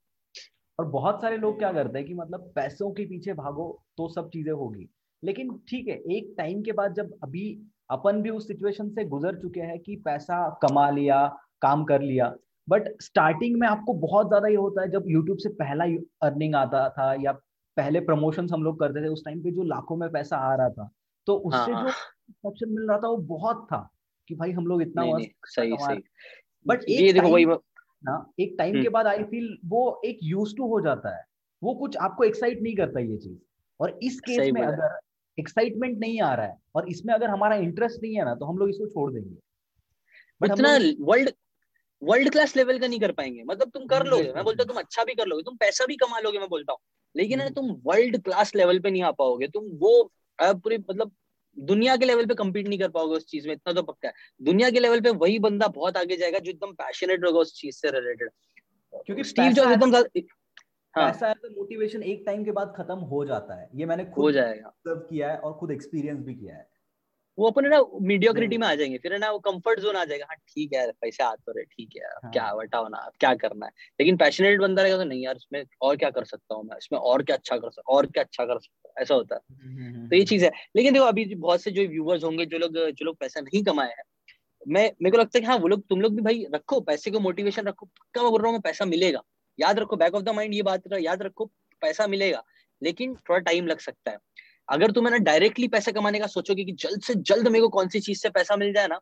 [0.80, 4.30] और बहुत सारे लोग क्या करते हैं कि मतलब पैसों के पीछे भागो तो सब
[4.30, 4.88] चीज़ें होगी।
[5.24, 7.46] लेकिन ठीक है एक टाइम के बाद जब अभी
[7.90, 11.28] अपन भी उस सिचुएशन से गुजर चुके हैं कि पैसा कमा लिया
[11.62, 12.36] काम कर लिया।
[12.70, 15.86] बट स्टार्टिंग में आपको बहुत ज़्यादा ये होता है जब यूट्यूब से पहला
[16.22, 17.32] अर्निंग आता था या
[17.78, 20.70] पहले प्रमोशन हम लोग करते थे उस टाइम पे जो लाखों में पैसा आ रहा
[20.70, 20.90] था
[21.28, 23.90] तो उससे हाँ, जो ऑप्शन मिल रहा था वो बहुत था
[24.28, 26.04] कि भाई हम लोग इतना नहीं, सही सही।
[26.68, 27.46] बट एक देखो वही
[28.06, 31.24] ना एक टाइम हम्म। के बाद आई फील वो एक यूज़ टू हो जाता है।
[31.64, 33.38] वो कुछ आपको एक्साइट नहीं करता ये चीज़।
[33.80, 35.00] और इस केस में अगर
[35.40, 38.58] एक्साइटमेंट नहीं आ रहा है। और इसमें अगर हमारा इंटरेस्ट नहीं है ना तो हम
[38.58, 39.36] लोग इसको छोड़ देंगे।
[40.42, 40.74] बट इतना
[41.06, 41.32] वर्ल्ड
[42.02, 44.78] वर्ल्ड क्लास लेवल का नहीं कर पाएँगे। मतलब तुम कर लोगे मैं बोलता हूँ तुम
[44.78, 46.80] अच्छा भी कर लोगे तुम पैसा भी कमा लोगे मैं बोलता हूँ।
[47.16, 51.12] लेकिन हम्म। तुम वर्ल्ड क्लास लेवल पे नहीं आ पाओगे तुम वो पूरी मतलब
[51.58, 54.14] दुनिया के लेवल पे कम्पीट नहीं कर पाओगे उस चीज़ में इतना तो पक्का है।
[54.42, 57.76] दुनिया के लेवल पे वही बंदा बहुत आगे जाएगा जो एकदम पैशनेट होगा उस चीज़
[57.76, 58.30] से रिलेटेड
[59.06, 59.96] क्योंकि स्टीव जॉब्स एकदम
[60.96, 61.10] हाँ.
[61.10, 64.24] ऐसा है तो मोटिवेशन एक टाइम के बाद खत्म हो जाता है। ये मैंने खुद
[64.24, 66.68] हो जाएगा। किया है और खुद एक्सपीरियंस भी किया है।
[67.38, 70.36] वो अपने ना मीडियोक्रिटी में आ जाएँगे फिर ना वो कंफर्ट जोन आ जाएगा। हाँ
[70.48, 72.32] ठीक है पैसे आ तो रहे ठीक है हाँ.
[72.32, 73.72] क्या बटाओ ना क्या करना है?
[74.00, 76.78] लेकिन पैशनेट बंदा रहेगा तो नहीं यार इसमें और क्या कर सकता हूँ मैं?
[76.78, 78.94] इसमें और क्या अच्छा कर सकता और क्या अच्छा कर सकता हूँ?
[79.02, 81.72] ऐसा होता है। हम्म, हम्म, हम्म, तो ये चीज़ है। लेकिन देखो अभी बहुत से
[81.72, 84.04] जो व्यूवर्स होंगे जो लोग जो लोग पैसा नहीं कमाए हैं
[84.68, 87.12] मैं मेरे को लगता है कि हाँ वो लोग तुम लोग भी भाई रखो पैसे
[87.12, 89.22] को मोटिवेशन रखो पक्का मैं बोल रहा हूँ पैसा मिलेगा।
[89.60, 91.46] याद रखो बैक ऑफ़ द माइंड ये बात याद रखो,
[91.82, 92.44] पैसा मिलेगा,
[92.82, 94.18] लेकिन थोड़ा टाइम लग सकता है।
[94.70, 97.70] अगर तुम है ना डायरेक्टली पैसा कमाने का सोचोगे कि जल्द से जल्द मेरे को
[97.70, 99.00] कौन सी चीज़ से पैसा मिल जाए ना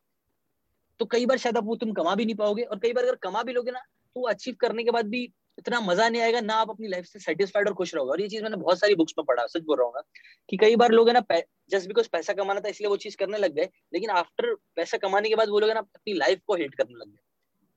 [0.99, 3.15] तो कई बार शायद आप वो तुम कमा भी नहीं पाओगे, और कई बार अगर
[3.23, 3.79] कमा भी लोगे ना
[4.15, 5.21] तो अचीव करने के बाद भी
[5.57, 8.27] इतना मज़ा नहीं आएगा, ना आप अपनी लाइफ से सेटिस्फाइड और खुश रहोगे। और ये
[8.29, 10.03] चीज़ मैंने बहुत सारी बुक्स में पढ़ा, सच बोल रहा हूँ
[10.49, 11.39] कि कई बार लोग है ना
[11.71, 15.29] जस्ट बिकॉज़ पैसा कमाना था, इसलिए वो चीज़ करने लग गए, लेकिन आफ्टर पैसा कमाने
[15.29, 17.26] के बाद वो लोग ना, अपनी लाइफ को हेट करने लग गए।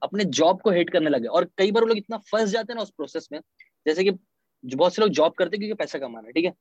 [0.03, 2.77] अपने जॉब को हेट करने लगे। और कई बार वो लोग इतना फंस जाते हैं
[2.77, 3.41] ना उस प्रोसेस में,
[3.87, 4.11] जैसे कि
[4.65, 6.53] बहुत से लोग जॉब करते हैं क्योंकि पैसा कमाना है, ठीक है?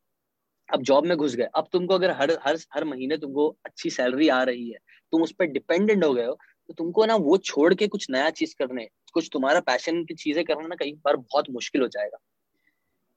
[0.70, 4.28] अब जॉब में घुस गए, अब तुमको अगर हर हर हर महीने तुमको अच्छी सैलरी
[4.30, 4.78] आ रही है,
[5.14, 6.38] तुम उस पर डिपेंडेंट हो गए हो
[6.70, 10.44] तो तुमको ना वो छोड़ के कुछ नया चीज़ करने, कुछ तुम्हारा पैशन की चीज़ें
[10.46, 12.18] करना ना कई बार बहुत मुश्किल हो जाएगा।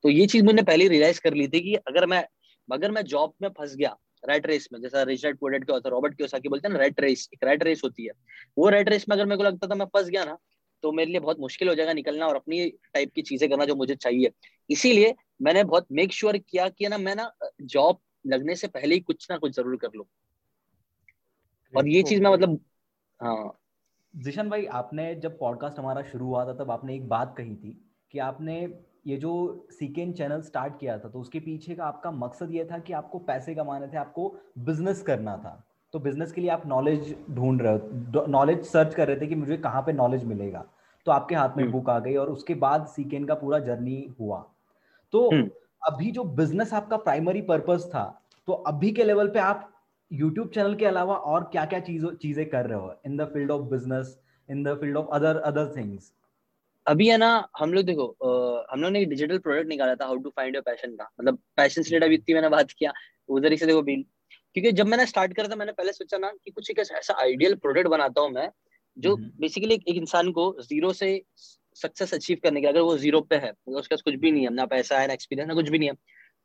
[0.04, 2.24] तो ये चीज़ मैंने पहले रियलाइज़ कर ली थी कि अगर मैं
[2.68, 3.96] अगर मैं जॉब में फंस गया
[4.28, 7.28] रेड रेस में जैसा रिचर्ड पोडेट के होता रॉबर्ट की बोलते हैं ना रेड रेस
[7.34, 8.12] एक रेड रेस होती है।
[8.58, 10.38] वो रेड रेस में अगर मेरे को लगता था मैं फंस गया ना
[10.82, 13.74] तो मेरे लिए बहुत मुश्किल हो जाएगा निकलना और अपनी टाइप की चीज़ें करना जो
[13.74, 14.30] मुझे चाहिए।
[14.70, 17.30] इसीलिए मैंने बहुत मेक श्योर sure किया कि ना मैं ना
[17.62, 20.06] जॉब लगने से पहले ही कुछ ना कुछ ज़रूर कर लू।
[21.74, 22.60] और ये चीज़ मैं मतलब
[23.20, 23.58] हाँ।
[24.16, 27.90] जिशन भाई आपने जब पॉडकास्ट हमारा शुरू हुआ था तब आपने एक बात कही थी
[28.10, 28.66] कि आपने
[29.04, 29.32] ये जो
[29.70, 33.18] सीकेन चैनल स्टार्ट किया था तो उसके पीछे का आपका मकसद ये था कि आपको
[33.20, 35.62] पैसे कमाने थे आपको बिज़नेस करना था।
[35.94, 39.34] तो बिज़नेस के लिए आप नॉलेज ढूंढ रहे हो नॉलेज सर्च कर रहे थे कि
[39.34, 40.64] मुझे कहाँ पे नॉलेज मिलेगा।
[41.06, 44.14] तो आपके हाथ में बुक हम्म। आ गई और उसके बाद सीकेन का पूरा जर्नी
[44.20, 44.38] हुआ।
[45.12, 45.50] तो हम्म।
[45.82, 48.04] अभी जो बिज़नेस आपका प्राइमरी पर्पस था
[48.48, 49.68] तो अभी के लेवल पे आप
[50.10, 52.94] यूट्यूब चैनल के अलावा और क्या क्या चीज़ों चीज़ें कर रहे हो?
[53.06, 56.12] In the field of business in the field of other other things
[56.86, 60.04] अभी है ना हम लोग देखो आ, हम लोग ने एक डिजिटल प्रोडक्ट निकाला था
[60.06, 62.92] how to find your passion का। मतलब पैशन से अभी इतनी मैंने बात किया
[63.28, 64.04] उधर ही से देखो बिल।
[64.54, 67.54] क्योंकि जब मैंने स्टार्ट करा था मैंने पहले सोचा ना कि कुछ एक ऐसा आइडियल
[67.54, 68.48] प्रोडक्ट बनाता हूँ मैं
[68.96, 71.22] जो बेसिकली हम्म। एक इंसान को ज़ीरो से
[71.76, 74.44] सक्सेस अचीव करने के अगर वो ज़ीरो पे है मतलब उसके पास कुछ भी नहीं
[74.44, 75.94] है ना पैसा है ना एक्सपीरियंस ना कुछ भी नहीं है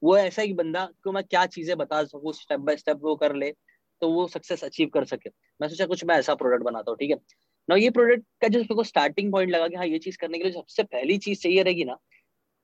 [0.01, 3.35] वो ऐसा ही बंदा को मैं क्या चीज़ें बता सकूँ स्टेप बाय स्टेप वो कर
[3.35, 3.51] ले
[4.01, 5.29] तो वो सक्सेस अचीव कर सके।
[5.61, 7.17] मैं सोचा कुछ मैं ऐसा प्रोडक्ट बनाता हूँ ठीक है?
[7.69, 10.43] ना ये प्रोडक्ट का जो को स्टार्टिंग पॉइंट लगा कि हाँ ये चीज़ करने के
[10.43, 11.97] लिए सबसे पहली चीज़ चाहिए रहेगी ना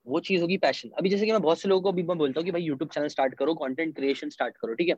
[0.08, 2.40] वो चीज़ होगी पैशन अभी जैसे कि मैं बहुत से लोगों को अभी मैं बोलता
[2.40, 4.96] हूँ कि भाई यूट्यूब चैनल स्टार्ट करो कंटेंट क्रिएशन स्टार्ट करो ठीक है?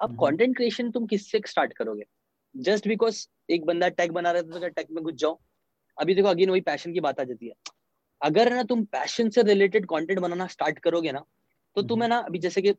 [0.00, 2.04] अब कंटेंट हम्म। क्रिएशन तुम किससे स्टार्ट करोगे?
[2.54, 5.38] जस्ट बिकॉज़ एक बंदा टैग बना रहा है तो टैग में घुस जाओ।
[5.98, 7.54] अभी देखो अगेन वही पैशन की बात आ जाती है।
[8.22, 11.24] अगर ना तुम पैशन से रिलेटेड कंटेंट बनाना स्टार्ट करोगे ना
[11.76, 12.72] तो तुम्हें हम्म। ना अभी जैसे कि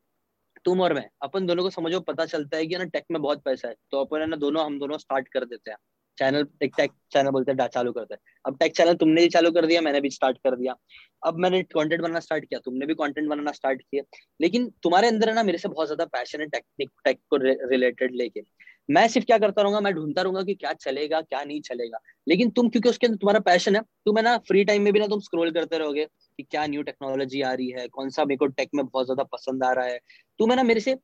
[0.65, 3.43] तुम और मैं अपन दोनों को समझो पता चलता है कि ना टेक में बहुत
[3.43, 5.77] पैसा है तो अपन है ना दोनों हम दोनों स्टार्ट कर देते हैं।
[6.17, 9.51] चैनल टेक टेक चैनल बोलते हैं चालू करते हैं। अब टेक चैनल तुमने भी चालू
[9.51, 10.75] कर दिया, मैंने भी स्टार्ट कर दिया।
[11.23, 14.03] अब मैंने कंटेंट बनाना स्टार्ट किया, तुमने भी कंटेंट बनाना स्टार्ट किया।
[14.39, 17.37] लेकिन तुम्हारे अंदर है ना, मेरे से बहुत ज़्यादा पैशन है टेक्निक टेक को
[17.69, 18.41] रिलेटेड लेके।
[18.89, 22.49] मैं सिर्फ़ क्या करता रहूँगा, मैं ढूंढता रहूँगा कि क्या चलेगा, क्या नहीं चलेगा। लेकिन
[22.49, 25.07] तुम, क्योंकि उसके अंदर तुम्हारा पैशन है तुम है ना फ्री टाइम में भी ना
[25.07, 28.47] तुम स्क्रोल करते रहोगे कि क्या न्यू टेक्नोलॉजी आ रही है, कौन सा मेरे को
[28.47, 29.99] टेक में बहुत ज़्यादा पसंद आ रहा है।
[30.39, 30.97] तुम है ना, मेरे से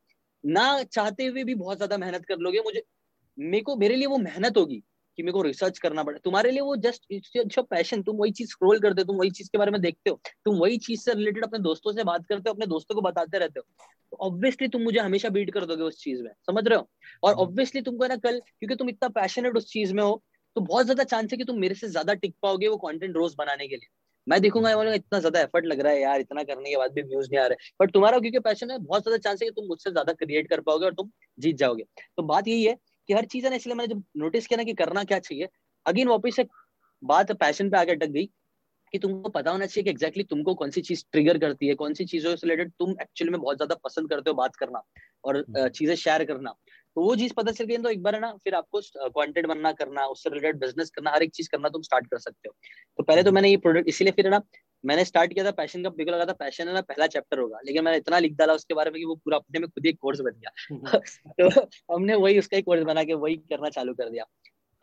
[0.43, 2.83] ना चाहते हुए भी बहुत ज़्यादा मेहनत कर लोगे, मुझे,
[3.37, 4.81] मेरे को, मेरे लिए वो मेहनत होगी।
[5.17, 8.49] कि मेरे को रिसर्च करना पड़े। तुम्हारे लिए वो जस्ट अच्छा पैशन तुम वही चीज़
[8.49, 11.13] स्क्रोल करते हो तुम वही चीज़ के बारे में देखते हो तुम वही चीज़ से
[11.13, 13.65] रिलेटेड अपने दोस्तों से बात करते हो अपने दोस्तों को बताते रहते हो।
[14.11, 16.87] तो ऑब्वियसली तुम मुझे हमेशा बीट कर दोगे उस चीज़ में समझ रहे हो?
[17.23, 20.21] और ऑब्वियसली हम्म। तुमको ना कल क्योंकि तुम इतना पैशनेट उस चीज़ में हो
[20.55, 23.35] तो बहुत ज़्यादा चांस है कि तुम मेरे से ज़्यादा टिक पाओगे वो कॉन्टेंट रोज
[23.37, 23.87] बनाने के लिए।
[24.27, 27.01] मैं देखूँगा हम्म। इतना ज़्यादा एफर्ट लग रहा है यार इतना करने के बाद भी
[27.03, 29.67] व्यूज़ नहीं आ रहे। बट तुम्हारा क्योंकि पैशन है बहुत ज़्यादा चांस है कि तुम
[29.67, 31.83] मुझसे ज़्यादा क्रिएट कर पाओगे और तुम जीत जाओगे।
[32.17, 32.77] तो बात यही है
[33.09, 35.49] कि हर चीज़ है ना इसलिए मैंने जब नोटिस किया ना कि करना क्या चाहिए
[35.85, 36.45] अगेन वापिस से
[37.03, 38.29] बात पैशन पे आगे अटक गई
[38.93, 41.75] कि तुमको पता होना चाहिए कि एग्जैक्टली exactly तुमको कौन सी चीज़ ट्रिगर करती है
[41.75, 44.81] कौन सी चीज़ों से रिलेटेड तुम एक्चुअली में बहुत ज़्यादा पसंद करते हो बात करना
[45.23, 46.53] और हम्म। चीज़ें शेयर करना
[46.95, 49.71] तो वो चीज़ पता चल गई तो एक बार है ना फिर आपको कंटेंट बनना
[49.73, 52.55] करना उससे रिलेटेड बिज़नेस करना हर एक चीज़ करना तुम स्टार्ट कर सकते हो
[52.99, 54.41] तो पहले तो हम्म। मैंने ये प्रोडक्ट इसीलिए फिर ना
[54.85, 57.59] मैंने स्टार्ट किया था पैशन का मेरे लगा था पैशन है ना पहला चैप्टर होगा।
[57.65, 59.97] लेकिन मैंने इतना लिख डाला उसके बारे में कि वो पूरा अपने में खुद एक
[60.01, 60.99] कोर्स बन गया।
[61.39, 64.23] तो हमने वही उसका एक कोर्स बना के वही करना चालू कर दिया।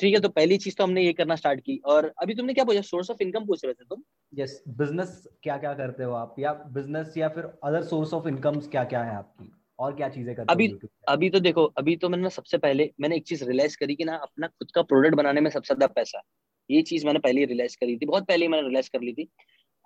[0.01, 2.65] ठीक है तो पहली चीज़ तो हमने ये करना स्टार्ट की। और अभी तुमने क्या
[2.65, 2.81] पूछा?
[2.81, 4.03] सोर्स ऑफ़ इनकम पूछ रहे थे तुम?
[4.35, 6.35] यस बिज़नेस क्या क्या करते हो आप?
[6.39, 9.53] या बिज़नेस या फिर अदर सोर्स ऑफ़ इनकम्स क्या क्या है आपकी?
[9.79, 13.27] और क्या चीज़ें करते अभी अभी तो देखो अभी तो मैंने सबसे पहले मैंने एक
[13.27, 16.23] चीज़ रियलाइज़ करी कि ना अपना खुद का प्रोडक्ट बनाने में सबसे ज़्यादा पैसा।
[16.71, 19.29] ये चीज़ मैंने पहले रियलाइज़ करी थी बहुत पहले मैंने रियलाइज़ कर ली थी।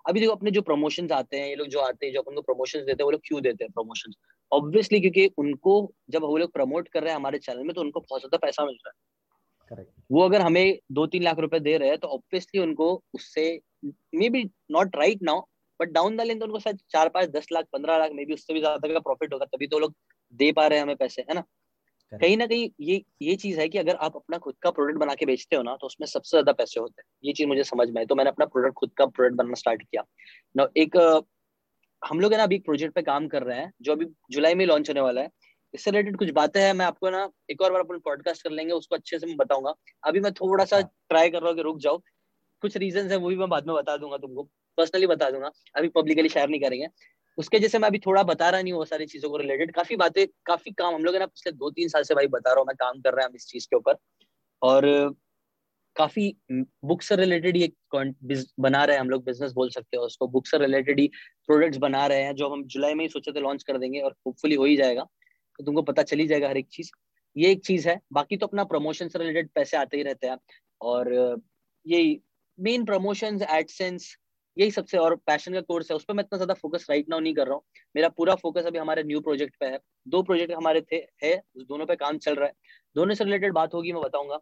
[0.06, 2.42] अभी देखो अपने जो प्रमोशन आते हैं ये लोग जो आते हैं जो अपन को
[2.42, 4.12] प्रमोशन देते हैं वो लोग क्यों देते हैं प्रमोशन
[4.52, 5.74] ऑब्वियसली क्योंकि उनको
[6.10, 8.64] जब वो लोग प्रमोट कर रहे हैं हमारे चैनल में तो उनको बहुत ज़्यादा पैसा
[8.64, 8.94] मिल रहा है।
[9.70, 9.90] Correct.
[10.10, 13.46] वो अगर हमें दो तीन लाख रुपए दे रहे हैं तो ऑब्वियसली उनको उससे
[14.30, 15.40] maybe not right now
[15.80, 18.34] but down the line तो उनको शायद चार पाँच दस लाख पंद्रह लाख मे बी
[18.34, 19.94] उससे भी ज़्यादा का प्रॉफिट होगा तभी तो लोग
[20.34, 21.42] दे पा रहे हैं हमें पैसे है ना?
[22.14, 25.14] कहीं ना कहीं ये ये चीज़ है कि अगर आप अपना खुद का प्रोडक्ट बना
[25.14, 27.88] के बेचते हो ना तो उसमें सबसे ज़्यादा पैसे होते हैं। ये चीज़ मुझे समझ
[27.90, 30.02] में आई। तो मैंने अपना प्रोडक्ट खुद का प्रोडक्ट बनाना स्टार्ट किया।
[30.54, 30.96] ना एक
[32.02, 34.54] हम लोग है ना अभी एक प्रोजेक्ट पे काम कर रहे हैं जो अभी जुलाई
[34.54, 35.30] में लॉन्च होने वाला है।
[35.74, 38.72] इससे रिलेटेड कुछ बातें हैं मैं आपको ना एक और बार अपन पॉडकास्ट कर लेंगे
[38.72, 41.62] उसको अच्छे से मैं बताऊँगा। अभी मैं थोड़ा सा ट्राई हाँ। कर रहा हूँ कि
[41.62, 41.98] रुक जाओ।
[42.62, 44.42] कुछ रीजन है वो भी मैं बाद में बता दूँगा तुमको।
[44.78, 46.86] पर्सनली बता दूँगा। अभी पब्लिकली शेयर नहीं करेंगे।
[47.38, 50.26] उसके जैसे मैं अभी थोड़ा बता रहा नहीं हूँ सारी चीज़ों को रिलेटेड काफ़ी बातें,
[50.46, 52.76] काफ़ी काम हम लोग ना पिछले दो तीन साल से भाई बता रहा हूँ, मैं
[52.76, 53.96] काम कर रहे हैं इस चीज़ के ऊपर।
[54.62, 55.14] और
[55.96, 60.26] काफ़ी बुक से रिलेटेड ये बना रहे हैं हम लोग बिज़नेस बोल सकते हो उसको।
[60.28, 61.06] बुक से रिलेटेड ही
[61.48, 64.14] प्रोडक्ट्स बना रहे हैं, जो हम जुलाई में ही सोचे थे लॉन्च कर देंगे और
[64.26, 65.02] होपफुली हो ही जाएगा।
[65.58, 66.90] तो तुमको पता चली जाएगा हर एक चीज़।
[67.36, 70.38] ये एक चीज़ है, बाकी तो अपना प्रमोशन से रिलेटेड पैसे आते ही रहते हैं।
[70.80, 71.12] और
[71.86, 72.20] यही
[72.58, 74.14] मेन प्रमोशन एडसेंस
[74.56, 77.20] यही सबसे और पैशन का कोर्स है, उस पर मैं इतना ज़्यादा फोकस राइट नाउ
[77.20, 77.62] नहीं कर रहा हूँ।
[77.94, 81.86] मेरा पूरा फोकस अभी हमारे न्यू प्रोजेक्ट पे है। दो प्रोजेक्ट हमारे थे, है दोनों
[81.86, 82.52] पे काम चल रहा है।
[82.96, 84.38] दोनों से रिलेटेड बात होगी, मैं बताऊँगा।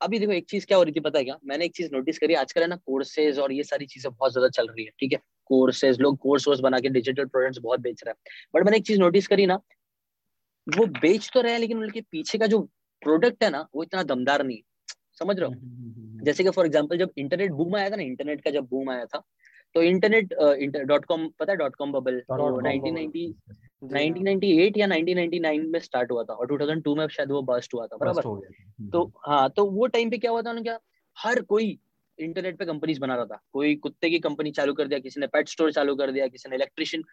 [0.00, 1.38] अभी देखो, एक चीज़ क्या हो रही थी, पता है क्या?
[1.44, 4.48] मैंने एक चीज़ नोटिस करी, आजकल है ना कोर्सेज और ये सारी चीज़ें बहुत ज़्यादा
[4.48, 5.18] चल रही है, ठीक है?
[5.46, 8.86] कोर्सेज लोग कोर्स वोर्स बना के डिजिटल प्रोडक्ट्स बहुत बेच रहे हैं। बट मैंने एक
[8.86, 9.58] चीज़ नोटिस करी ना,
[10.66, 12.60] वो बेच तो रहे हैं, लेकिन उनके पीछे का जो
[13.02, 14.62] प्रोडक्ट है ना, वो इतना दमदार नहीं
[15.18, 15.52] समझ रहे हो?
[15.52, 18.50] हम्म, हम्म, हम्म, जैसे कि फॉर एग्ज़ाम्पल जब इंटरनेट बूम आया था ना इंटरनेट का
[18.50, 19.22] जब बूम आया था
[19.74, 20.34] तो इंटरनेट
[20.86, 22.22] डॉट कॉम पता है डॉट कॉम बबल
[23.82, 27.96] नाइनटीन या 1999 में स्टार्ट हुआ था और 2002 में शायद वो बस्ट हुआ था
[27.96, 28.22] बराबर?
[28.92, 30.78] तो हाँ तो वो टाइम पे क्या हुआ था क्या
[31.16, 31.78] हर कोई
[32.18, 35.26] इंटरनेट पे कंपनीज़ बना रहा था। कोई कुत्ते की कंपनी चालू कर दिया किसी ने
[35.26, 37.04] पेट स्टोर चालू कर दिया किसी ने इलेक्ट्रिशियन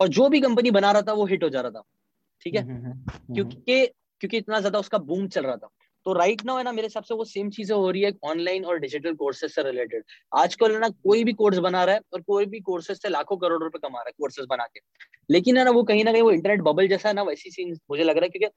[0.00, 1.82] और जो भी कंपनी बना रहा था वो हिट हो जा रहा था।
[2.42, 2.62] ठीक है?
[3.34, 3.86] क्योंकि
[4.20, 5.68] क्योंकि इतना ज़्यादा उसका बूम चल रहा था।
[6.06, 8.64] तो राइट नाउ है ना मेरे हिसाब से वो सेम चीज़ें हो रही है ऑनलाइन
[8.64, 12.20] और डिजिटल कोर्सेज से रिलेटेड आजकल है ना कोई भी कोर्स बना रहा है और
[12.22, 14.80] कोई भी कोर्सेज से लाखों करोड़ रुपए कमा रहा है कोर्सेज बना के।
[15.30, 17.76] लेकिन है ना वो कहीं ना कहीं वो इंटरनेट बबल जैसा है ना वैसी सीन
[17.90, 18.54] मुझे लग रहा है क्योंकि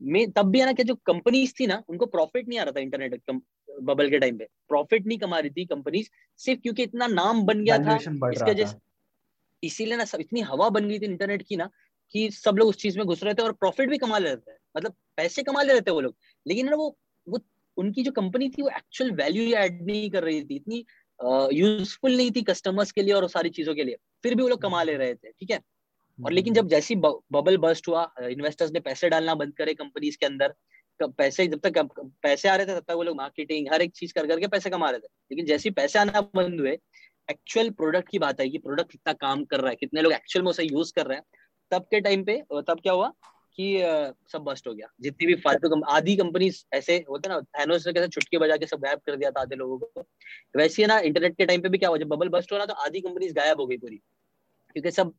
[0.00, 2.72] मैं तब भी है ना कि जो कंपनीज़ थी ना उनको प्रॉफिट नहीं आ रहा
[2.72, 3.22] था इंटरनेट
[3.82, 6.08] बबल के टाइम पे। प्रॉफिट नहीं कमा रही थी कंपनीज़
[6.40, 8.00] सिर्फ़ क्योंकि इतना नाम बन गया था
[8.32, 8.76] इसके जैसे
[9.62, 11.70] इसीलिए ना सब इतनी हवा बन गई थी इंटरनेट की ना
[12.14, 14.36] कि सब लोग उस चीज़ में घुस रहे थे और प्रॉफिट भी कमा ले रहे
[14.38, 16.96] थे। मतलब पैसे कमा ले रहे थे वो लोग। लेकिन ना वो
[17.28, 17.40] वो
[17.76, 20.84] उनकी जो कंपनी थी वो एक्चुअल वैल्यू ऐड नहीं कर रही थी इतनी
[21.52, 24.48] यूजफुल uh, नहीं थी कस्टमर्स के लिए और सारी चीज़ों के लिए। फिर भी वो
[24.48, 25.60] लोग कमा ले रहे थे ठीक है?
[26.18, 30.26] और लेकिन जब जैसी बबल बस्ट हुआ इन्वेस्टर्स ने पैसे डालना बंद करे कंपनीज़ के
[30.26, 30.54] अंदर
[31.00, 31.78] पैसे जब तक
[32.22, 34.70] पैसे आ रहे थे तब तक वो लोग मार्केटिंग हर एक चीज़ कर करके पैसे
[34.70, 36.78] कमा रहे थे। लेकिन जैसे ही पैसे आना बंद हुए
[37.30, 40.44] एक्चुअल प्रोडक्ट की बात है कि प्रोडक्ट कितना काम कर रहा है कितने लोग एक्चुअल
[40.44, 41.24] में उसे यूज़ कर रहे हैं
[41.70, 43.12] तब के टाइम पे तब क्या हुआ?
[43.60, 47.86] कि सब बस्ट हो गया। जितनी भी फालतू कम, आधी कंपनी ऐसे होते ना थैनोस
[47.86, 50.04] ने कैसे छुटके बजा के सब गायब कर दिया था आधे लोगों को।
[50.56, 52.74] वैसे ना इंटरनेट के टाइम पे भी क्या हुआ जब बबल बस्ट हो ना तो
[52.84, 53.96] आधी कंपनीज़ गायब हो गई पूरी।
[54.76, 55.12] क्योंकि सब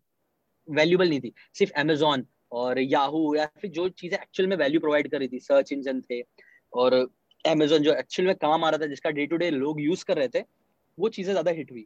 [0.68, 5.12] वैल्यूबल नहीं थी। सिर्फ़ अमेजोन और याहू या फिर जो चीज़ें एक्चुअल में वैल्यू प्रोवाइड
[5.12, 6.22] कर रही थी सर्च इंजन थे
[6.74, 6.94] और
[7.46, 10.18] अमेजोन जो एक्चुअल में काम आ रहा था जिसका डे टू डे लोग यूज़ कर
[10.18, 10.44] रहे थे
[10.98, 11.86] वो चीज़ें ज़्यादा हिट हुई।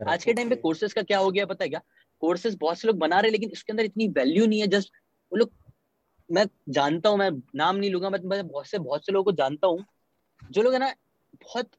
[0.00, 1.80] आज के टाइम पे कोर्सेज का क्या हो गया पता है क्या?
[2.22, 4.92] कोर्सेज बहुत से लोग बना रहे लेकिन इसके अंदर इतनी वैल्यू नहीं है जस्ट
[5.32, 5.50] वो लोग,
[6.30, 9.66] मैं जानता हूँ, मैं नाम नहीं लूँगा मैं बहुत से बहुत से लोगों को जानता
[9.66, 9.84] हूँ,
[10.50, 10.92] जो लोग है ना,
[11.34, 11.70] बहुत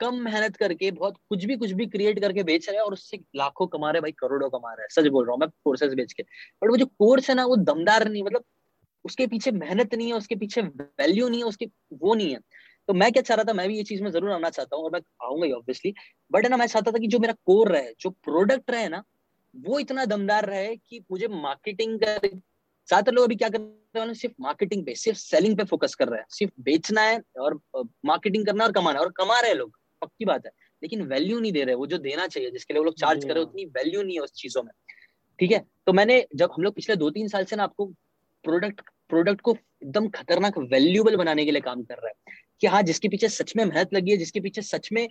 [0.00, 3.18] कम मेहनत करके, बहुत कुछ भी कुछ भी क्रिएट करके बेच रहे हैं और उससे
[3.36, 6.12] लाखों कमा रहे भाई, करोड़ों कमा रहे हैं। सच बोल रहा हूँ मैं कोर्सेज बेच
[6.12, 8.44] के। बट वो जो कोर्स है ना, वो दमदार नहीं मतलब
[9.04, 12.40] उसके पीछे मेहनत नहीं है, उसके पीछे वैल्यू नहीं है, उसके वो नहीं है।
[12.88, 14.84] तो मैं क्या चाह रहा था, मैं भी ये चीज़ में ज़रूर आना चाहता हूँ
[14.84, 15.94] और मैं आऊँगा ही ऑब्वियसली
[16.32, 19.02] बट है ना, मैं चाहता था कि जो मेरा कोर रहे, जो प्रोडक्ट रहे ना,
[19.54, 21.98] वो इतना दमदार रहे कि मुझे मार्केटिंग
[22.90, 26.08] ज़्यादातर लोग अभी क्या कर रहे हैं सिर्फ़ मार्केटिंग पे सिर्फ़ सेलिंग पे फोकस कर
[26.08, 27.60] रहे हैं। सिर्फ़ बेचना है और
[28.06, 29.72] मार्केटिंग करना और कमाना और कमा रहे हैं लोग
[30.02, 32.84] पक्की बात है। लेकिन वैल्यू नहीं दे रहे वो जो देना चाहिए जिसके लिए वो
[32.84, 34.72] लोग चार्ज कर रहे उतनी वैल्यू नहीं है उस चीज़ों में।
[35.38, 35.58] ठीक है?
[35.86, 37.86] तो मैंने जब हम लोग पिछले दो तीन साल से ना आपको
[38.44, 42.82] प्रोडक्ट प्रोडक्ट को एकदम खतरनाक वैल्यूबल बनाने के लिए काम कर रहा है कि हाँ
[42.82, 45.06] जिसके पीछे सच में मेहनत लगी है जिसके पीछे सच में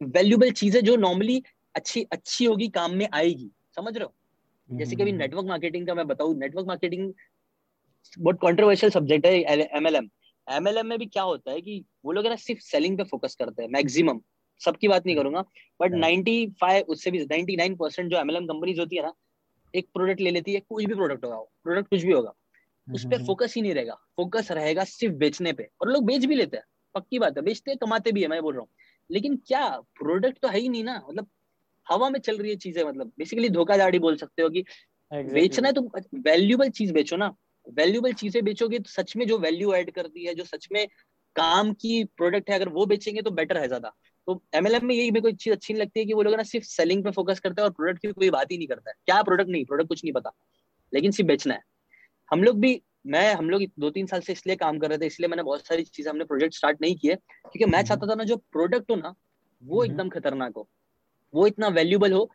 [0.00, 1.42] वैल्यूबल चीज़ें जो नॉर्मली
[1.74, 4.15] अच्छी अच्छी होगी काम में आएगी। समझ रहे हो?
[4.70, 7.12] जैसे कि अभी नेटवर्क मार्केटिंग का मैं बताऊँ नेटवर्क मार्केटिंग
[8.18, 9.34] बहुत कॉन्ट्रोवर्शियल सब्जेक्ट है
[9.76, 10.08] एमएलएम
[10.52, 13.62] एमएलएम में भी क्या होता है कि वो लोग ना सिर्फ़ सेलिंग पे फोकस करते
[13.62, 14.20] हैं मैक्सिमम
[14.60, 15.40] सबकी बात नहीं करूँगा
[15.80, 19.12] बट 95 उससे भी 99 परसेंट जो एमएलएम कंपनीज़ होती है ना
[19.74, 22.32] एक प्रोडक्ट ले लेती है कुछ भी प्रोडक्ट होगा प्रोडक्ट कुछ भी होगा
[22.86, 26.34] उस पर फोकस ही नहीं रहेगा। फोकस रहेगा सिर्फ़ बेचने पे और लोग बेच भी
[26.34, 28.68] लेते हैं पक्की बात है बेचते कमाते भी है मैं बोल रहा हूँ।
[29.10, 31.28] लेकिन क्या प्रोडक्ट तो है ही नहीं ना मतलब
[31.86, 35.32] हवा में चल रही है चीज़ें मतलब बेसिकली धोखाधड़ी बोल सकते हो कि exactly.
[35.32, 37.34] बेचना है तो वैल्यूबल चीज़ बेचो ना।
[37.74, 40.86] वैल्यूबल चीज़ें बेचोगे तो सच में जो वैल्यू ऐड करती है जो सच में
[41.36, 43.92] काम की प्रोडक्ट है अगर वो बेचेंगे तो बेटर है ज़्यादा।
[44.26, 46.42] तो एमएलएम में यही मेरे को चीज़ अच्छी नहीं लगती है कि वो लोग ना
[46.42, 48.94] सिर्फ़ सेलिंग पे फोकस करते हैं और प्रोडक्ट की कोई बात ही नहीं करता है।
[49.04, 50.32] क्या प्रोडक्ट नहीं प्रोडक्ट कुछ नहीं पता।
[50.92, 51.60] लेकिन सिर्फ़ बेचना है।
[52.30, 55.06] हम लोग भी मैं हम लोग दो तीन साल से इसलिए काम कर रहे थे
[55.06, 58.14] इसलिए मैंने बहुत सारी चीज़ें हमने प्रोजेक्ट स्टार्ट नहीं किए। क्योंकि मैं हम्म। चाहता था
[58.14, 59.14] ना जो प्रोडक्ट हो ना
[59.62, 60.68] वो हम्म। एकदम खतरनाक हो।
[61.34, 62.28] वो इतना वैल्यूबल हो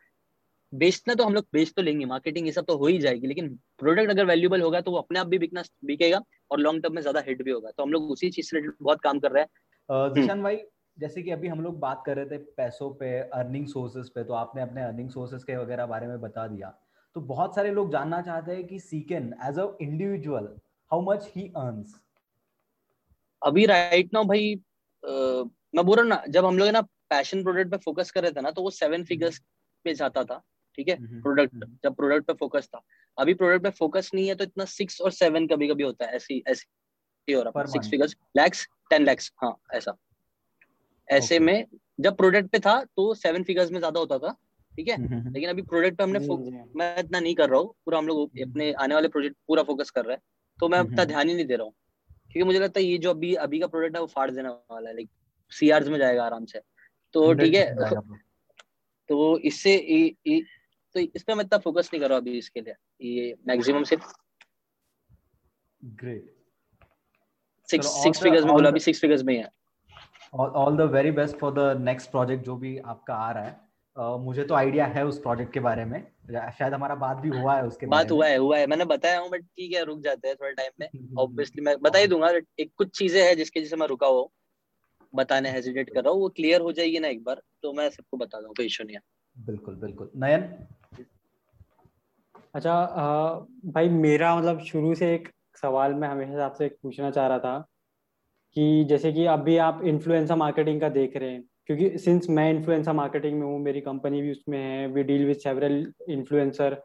[0.72, 3.48] बेचना तो हम लोग बेच तो लेंगे मार्केटिंग ये सब तो हो ही जाएगी लेकिन
[3.78, 7.00] प्रोडक्ट अगर वैल्यूबल होगा तो वो अपने आप भी बिकना बिकेगा और लॉन्ग टर्म में
[7.02, 10.12] ज़्यादा हिट भी होगा। तो हम लोग उसी चीज़ से बहुत काम कर रहे हैं।
[10.14, 10.58] दिशान भाई
[10.98, 14.34] जैसे कि अभी हम लोग बात कर रहे थे पैसों पे अर्निंग सोर्सेज पे तो
[14.34, 16.68] आपने अपने अर्निंग सोर्सेज के वगैरह बारे में बता दिया।
[17.16, 20.48] तो बहुत सारे लोग जानना चाहते हैं कि सीकेन as a individual
[20.90, 21.94] how much he earns
[23.42, 27.70] अभी राइट नाउ भाई uh, मैं बोल रहा ना जब हम लोग ना पैशन प्रोडक्ट
[27.70, 29.40] पे फोकस कर रहे थे ना तो वो सेवन फिगर्स
[29.84, 30.42] पे जाता था
[30.78, 30.94] ठीक है?
[31.20, 32.80] प्रोडक्ट हम्म, हम्म। जब प्रोडक्ट पे फोकस था।
[33.18, 36.16] अभी प्रोडक्ट पे फोकस नहीं है तो इतना सिक्स और सेवन कभी कभी होता है
[36.16, 39.96] ऐसी ऐसी हो रहा six figures lakhs ten lakhs हाँ ऐसा।
[41.08, 41.46] ऐसे okay.
[41.46, 41.66] में
[42.00, 44.32] जब प्रोडक्ट पे था तो सेवन फिगर्स में ज़्यादा होता था
[44.72, 44.94] ठीक है?
[44.96, 46.18] हम्म, लेकिन अभी प्रोडक्ट पे हमने
[46.76, 49.90] मैं इतना नहीं कर रहा हूँ पूरा हम लोग अपने आने वाले प्रोजेक्ट पूरा फोकस
[49.90, 50.22] कर रहे हैं
[50.58, 51.74] तो मैं उतना ध्यान ही नहीं दे रहा हूँ।
[52.32, 54.88] क्योंकि मुझे लगता है ये जो अभी अभी का प्रोडक्ट है वो फाड़ देने वाला
[54.88, 55.08] है लाइक
[55.52, 56.60] सी में जाएगा आराम से।
[57.14, 57.90] तो ठीक है
[59.08, 59.76] तो इससे
[60.94, 64.12] तो इस पे मैं इतना फोकस नहीं कर रहा अभी इसके लिए ये मैक्सिमम सिर्फ़
[65.84, 66.34] ग्रेट
[67.68, 69.50] सिक्स सिक्स फिगर्स में बोला अभी सिक्स फिगर्स में है
[70.34, 73.60] all the very best for the next project जो भी आपका आ रहा है।
[73.96, 76.00] uh, मुझे तो आइडिया है उस प्रोजेक्ट के बारे में।
[76.32, 79.30] शायद हमारा बात भी हुआ है उसके बात हुआ है हुआ है। मैंने बताया हूँ
[79.30, 82.72] बट ठीक है रुक जाते हैं थोड़ा टाइम में। ऑब्वियसली मैं बता ही दूँगा एक
[82.76, 84.22] कुछ चीज़ें हैं जिसके जिसे मैं रुका हुआ
[85.14, 88.16] बताने हेजिटेट कर रहा हूँ वो क्लियर हो जाएगी ना एक बार तो मैं सबको
[88.16, 89.02] बता दूँ कोई इशू नहीं है।
[89.36, 90.42] बिल्कुल बिल्कुल। नयन?
[92.54, 92.74] अच्छा
[93.66, 95.28] भाई मेरा मतलब शुरू से एक
[95.62, 97.58] सवाल मैं हमेशा आपसे पूछना चाह रहा था
[98.56, 102.92] कि जैसे कि अभी आप इन्फ्लुएंसर मार्केटिंग का देख रहे हैं क्योंकि सिंस मैं इन्फ्लुएंसर
[102.92, 106.82] मार्केटिंग में हूँ मेरी कंपनी भी उसमें है we deal with several influencer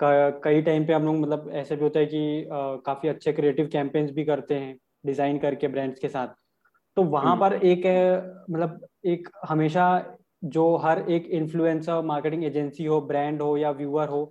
[0.00, 2.46] कई टाइम पे हम लोग मतलब ऐसे भी होता है कि
[2.86, 4.76] काफ़ी अच्छे क्रिएटिव कैंपेन्स भी करते हैं
[5.06, 6.28] डिज़ाइन करके ब्रांड्स के साथ।
[6.98, 7.82] तो वहाँ हम्म। पर एक
[8.50, 9.84] मतलब एक हमेशा
[10.44, 14.22] जो हर एक इन्फ्लुएंसर मार्केटिंग एजेंसी हो ब्रांड हो या व्यूअर हो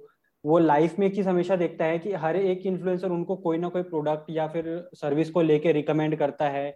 [0.44, 3.70] वो लाइफ में एक चीज़ हमेशा देखता है कि हर एक इन्फ्लुएंसर उनको कोई ना
[3.70, 6.76] कोई प्रोडक्ट या फिर सर्विस को लेके रिकमेंड करता है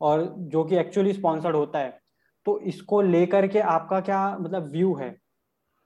[0.00, 1.98] और जो कि एक्चुअली स्पॉन्सर्ड होता है।
[2.46, 5.10] तो इसको लेकर के आपका क्या मतलब व्यू है?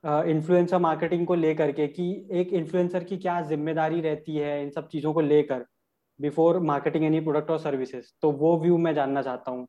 [0.04, 4.88] इन्फ्लुएंसर मार्केटिंग को लेकर के कि एक इन्फ्लुएंसर की क्या ज़िम्मेदारी रहती है इन सब
[4.88, 5.64] चीज़ों को लेकर?
[6.20, 9.66] बिफोर मार्केटिंग एनी प्रोडक्ट और सर्विसेज़ तो वो व्यू मैं जानना चाहता हूँ।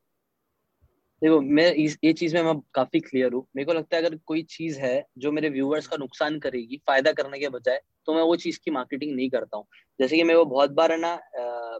[1.21, 4.17] देखो, मैं इस, ये चीज़ में मैं काफ़ी क्लियर हूँ। मेरे को लगता है अगर
[4.25, 8.21] कोई चीज़ है जो मेरे व्यूअर्स का नुकसान करेगी, फ़ायदा करने के बजाय तो मैं
[8.21, 9.65] वो चीज़ की मार्केटिंग नहीं करता हूँ।
[9.99, 11.79] जैसे कि मैं वो बहुत बार है ना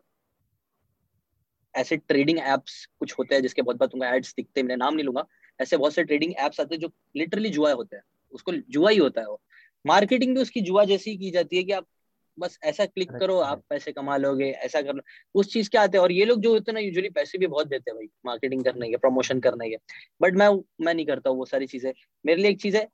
[1.76, 4.94] ऐसे ट्रेडिंग एप्स कुछ होते हैं जिसके बहुत बार तुमको एड्स दिखते हैं, मैं नाम
[4.94, 5.26] नहीं लूँगा।
[5.60, 8.04] ऐसे बहुत से ट्रेडिंग एप्स आते हैं जो लिटरली जुआ होते हैं।
[8.34, 9.42] उसको जुआ ही होता है वो।
[9.86, 11.86] मार्केटिंग भी उसकी जुआ जैसी की जाती है कि आप
[12.38, 15.02] बस ऐसा क्लिक करो आप पैसे कमा लोगे ऐसा कर लो।
[15.36, 16.04] उस चीज़ के आते हैं?
[16.04, 18.90] और ये लोग जो होते ना यूजुअली पैसे भी बहुत देते हैं भाई मार्केटिंग करने
[18.90, 19.78] के प्रमोशन करने के।
[20.22, 20.50] बट मैं
[20.82, 21.92] मैं नहीं करता वो सारी चीज़ें।
[22.26, 22.88] मेरे लिए एक चीज़ है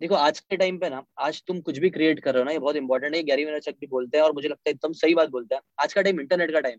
[0.00, 2.52] देखो आज के टाइम पे ना आज तुम कुछ भी क्रिएट कर रहे हो ना
[2.52, 5.14] ये बहुत इंपॉर्टेंट है गैरी चक भी बोलते हैं और मुझे लगता है एकदम सही
[5.14, 6.78] बात बोलते हैं। आज का टाइम इंटरनेट का टाइम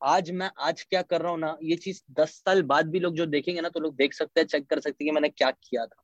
[0.00, 3.16] आज मैं आज क्या कर रहा हूँ ना ये चीज़ दस साल बाद भी लोग
[3.16, 5.50] जो देखेंगे ना तो लोग देख सकते हैं चेक कर सकते हैं कि मैंने क्या
[5.52, 6.01] किया था।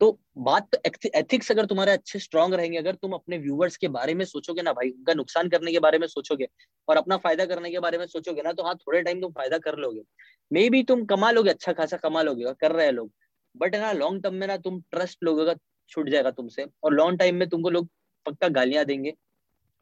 [0.00, 0.78] तो बात तो
[1.14, 4.72] एथिक्स अगर तुम्हारे अच्छे स्ट्रांग रहेंगे, अगर तुम अपने व्यूवर्स के बारे में सोचोगे ना
[4.72, 6.48] भाई, उनका नुकसान करने के बारे में सोचोगे
[6.88, 9.58] और अपना फ़ायदा करने के बारे में सोचोगे ना तो हाँ थोड़े टाइम तुम फ़ायदा
[9.58, 10.02] कर लोगे।
[10.50, 13.10] मे बी तुम कमा लोगे अच्छा खासा कमा लोगे और कर रहे हैं लोग।
[13.54, 15.54] बट ना लॉन्ग टर्म में ना तुम ट्रस्ट लोगों का
[15.90, 17.88] छूट जाएगा तुमसे और लॉन्ग टाइम में तुमको लोग
[18.26, 19.14] पक्का गालियाँ देंगे।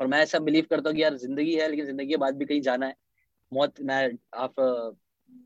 [0.01, 2.45] और मैं ऐसा बिलीव करता हूँ कि यार, ज़िंदगी है, लेकिन ज़िंदगी के बाद भी
[2.47, 2.95] कहीं जाना है।
[3.53, 4.55] मौत, मैं, आप,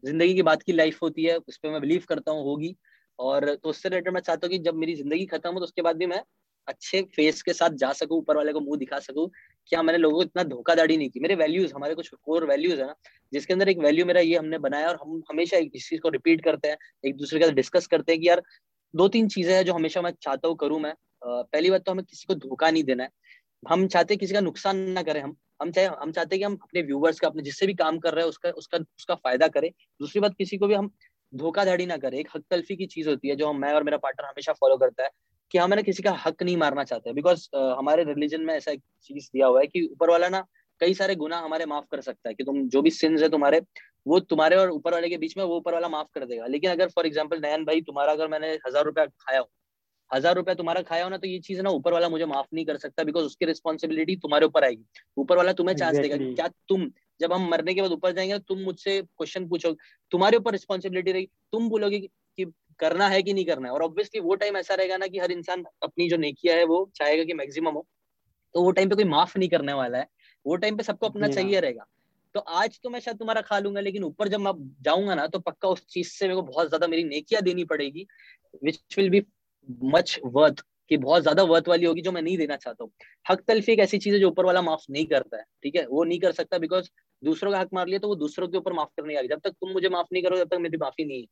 [0.04, 2.76] ज़िंदगी की बात की लाइफ होती है, उस पर मैं बिलीव करता हूँ, होगी।
[3.18, 5.82] और तो उससे रिलेटेड मैं चाहता हूँ कि जब मेरी ज़िंदगी खत्म हो तो उसके
[5.82, 6.22] बाद भी मैं
[6.68, 9.28] अच्छे फेस के साथ जा सकूँ, ऊपर वाले को मुँह दिखा सकूँ
[9.70, 12.86] क्या मैंने लोगों को इतना धोखाधड़ी नहीं की। मेरे वैल्यूज़ हमारे कुछ कोर वैल्यूज़ है
[12.86, 12.94] ना,
[13.32, 16.44] जिसके अंदर एक वैल्यू मेरा ये हमने बनाया और हम हमेशा इस चीज़ को रिपीट
[16.44, 18.42] करते हैं, एक दूसरे के साथ डिस्कस करते हैं कि यार
[18.94, 20.94] दो तीन चीज़ें हैं जो हमेशा मैं चाहता हूँ करूँ मैं।
[21.24, 23.10] पहली बात तो हमें किसी को धोखा नहीं देना है।
[23.62, 26.54] हम चाहते किसी का नुकसान ना करें हम। हम चाहे, हम चाहते हैं कि हम
[26.62, 29.70] अपने व्यूवर्स का, अपने जिससे भी काम कर रहे हैं, उसका उसका उसका फ़ायदा करें।
[30.00, 30.90] दूसरी बात किसी को भी हम
[31.32, 34.26] धोखाधड़ी ना करें। एक हक तलफी की चीज़ होती है जो मैं और मेरा पार्टनर
[34.26, 35.10] हमेशा फॉलो करता है
[35.50, 38.70] कि हमें ना किसी का हक नहीं मारना चाहते। बिकॉज़ uh, हमारे रिलीजन में ऐसा
[38.70, 40.44] एक चीज़ दिया हुआ है कि ऊपर वाला ना
[40.80, 43.60] कई सारे गुना हमारे माफ़ कर सकता है कि तुम जो भी सिंस है तुम्हारे
[44.06, 46.70] वो तुम्हारे और ऊपर वाले के बीच में वो ऊपर वाला माफ़ कर देगा। लेकिन
[46.70, 49.48] अगर फॉर एग्ज़ाम्पल नयन भाई तुम्हारा अगर मैंने हज़ार रुपया खाया हो
[50.10, 52.64] हज़ार रुपया तुम्हारा खाया हो ना तो ये चीज़ ना ऊपर वाला मुझे माफ़ नहीं
[52.66, 54.84] कर सकता बिकॉज़ उसकी रिस्पॉन्सिबिलिटी तुम्हारे ऊपर आएगी।
[55.16, 56.18] ऊपर वाला तुम्हें चांस exactly.
[56.18, 56.88] देगा क्या तुम
[57.20, 59.76] जब हम मरने के बाद ऊपर जाएँगे तुम मुझसे क्वेश्चन पूछोगे।
[60.12, 62.46] तुम्हारे ऊपर रिस्पॉन्सिबिलिटी रहेगी। तुम बोलोगे कि
[62.80, 63.74] करना है कि नहीं करना है?
[63.74, 66.90] और ऑब्वियसली वो टाइम ऐसा रहेगा ना कि हर इंसान अपनी जो नेकिया है वो
[66.96, 67.86] चाहेगा कि मैक्सिमम हो।
[68.54, 70.06] तो वो टाइम पे कोई माफ़ नहीं करने वाला है।
[70.46, 71.86] वो टाइम पे सबको अपना चाहिए हाँ। रहेगा।
[72.34, 74.52] तो आज तो मैं शायद तुम्हारा खा लूँगा लेकिन ऊपर जब मैं
[74.82, 78.06] जाऊँगा ना तो पक्का उस चीज़ से मेरे को बहुत ज़्यादा मेरी नेकिया देनी पड़ेगी
[78.64, 79.22] which will be
[79.84, 82.90] much worth कि बहुत ज़्यादा वर्थ वाली होगी जो मैं नहीं देना चाहता हूँ।
[83.26, 85.86] हक तलफी एक ऐसी चीज़ है जो ऊपर वाला माफ़ नहीं करता है ठीक है?
[85.86, 86.88] वो नहीं कर सकता बिकॉज़
[87.22, 89.50] दूसरों का हक मार लिया तो वो दूसरों के ऊपर माफ़ करने आएगी जब तक
[89.50, 91.26] तुम मुझे माफ़ नहीं करो जब तक मेरी माफ़ी नहीं है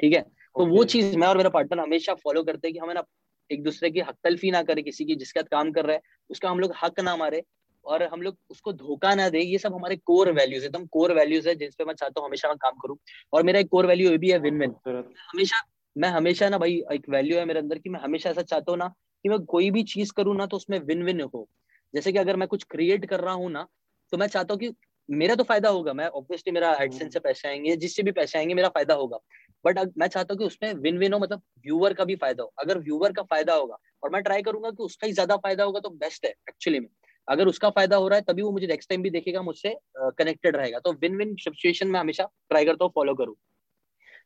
[0.00, 0.20] ठीक है?
[0.20, 3.02] तो वो चीज़ मैं और मेरा पार्टनर हमेशा फॉलो करते हैं कि हमें ना
[3.50, 6.00] एक दूसरे की हक तलफी ना करे किसी की जिसके काम कर रहा है
[6.30, 7.42] उसका हम लोग हक ना मारे
[7.84, 11.48] और हम लोग उसको धोखा ना दे। ये सब हमारे कोर वैल्यूज़ एकदम कोर वैल्यूज़
[11.48, 12.96] है जिसपे मैं चाहता हूँ हमेशा मैं काम करूँ।
[13.32, 15.62] और मेरा एक कोर वैल्यू ये भी है विन विन हमेशा
[15.96, 18.78] मैं हमेशा ना भाई एक वैल्यू है मेरे अंदर की मैं हमेशा ऐसा चाहता हूँ
[18.78, 18.88] ना
[19.24, 21.48] कि मैं कोई भी चीज़ करूँ ना तो उसमें विन विन हो।
[21.94, 23.66] जैसे कि अगर मैं कुछ क्रिएट कर रहा हूँ ना
[24.12, 24.72] तो मैं चाहता हूँ कि
[25.08, 28.54] मेरा तो फ़ायदा होगा मैं ऑब्वियसली मेरा एडसेंस से पैसे आएँगे जिससे भी पैसे आएँगे
[28.54, 29.18] मेरा फ़ायदा होगा।
[29.64, 32.52] बट मैं चाहता हूँ कि उसमें विन विन हो मतलब व्यूअर का भी फ़ायदा हो।
[32.58, 35.80] अगर व्यूअर का फ़ायदा होगा और मैं ट्राई करूँगा कि उसका ही ज़्यादा फ़ायदा होगा
[35.80, 36.88] तो बेस्ट है एक्चुअली में।
[37.28, 39.74] अगर उसका फ़ायदा हो रहा है तभी वो मुझे नेक्स्ट टाइम भी देखेगा मुझसे
[40.18, 43.34] कनेक्टेड रहेगा। तो विन विन सिचुएशन में हमेशा ट्राई करता हूँ फॉलो करूँ।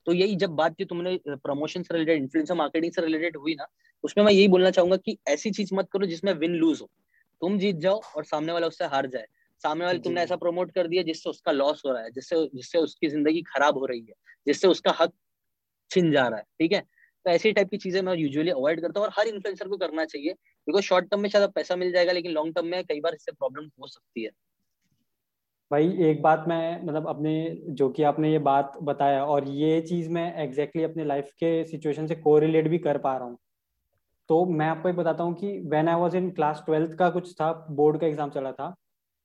[0.06, 3.66] तो यही जब बात की तुमने प्रमोशन से रिलेटेड इन्फ्लुएंसर मार्केटिंग से रिलेटेड हुई ना
[4.04, 6.88] उसमें मैं यही बोलना चाहूँगा कि ऐसी चीज़ मत करो जिसमें विन लूज हो।
[7.42, 9.26] तुम जीत जाओ और सामने वाला उससे हार जाए।
[9.62, 12.78] सामने वाले तुमने ऐसा प्रमोट कर दिया जिससे उसका लॉस हो रहा है जिससे जिससे
[12.78, 14.14] उसकी ज़िंदगी खराब हो रही है
[14.46, 15.12] जिससे उसका हक
[15.90, 16.80] छिन जा रहा है ठीक है?
[16.80, 20.04] तो ऐसी टाइप की चीज़ें मैं यूजुअली अवॉइड करता हूँ और हर इन्फ्लुएंसर को करना
[20.06, 20.32] चाहिए
[20.66, 23.32] बिकॉज़ शॉर्ट टर्म में शायद पैसा मिल जाएगा लेकिन लॉन्ग टर्म में कई बार इससे
[23.32, 24.30] प्रॉब्लम हो सकती है।
[25.74, 27.34] भाई एक बात मैं मतलब अपने
[27.68, 31.64] जो कि आपने ये बात बताया और ये चीज़ मैं एग्जैक्टली exactly अपने लाइफ के
[31.64, 33.36] सिचुएशन से कोरिलेट भी कर पा रहा हूँ
[34.30, 37.32] तो मैं आपको ये बताता हूँ कि when I was in class twelfth का कुछ
[37.32, 38.74] था बोर्ड का एग्ज़ाम चला था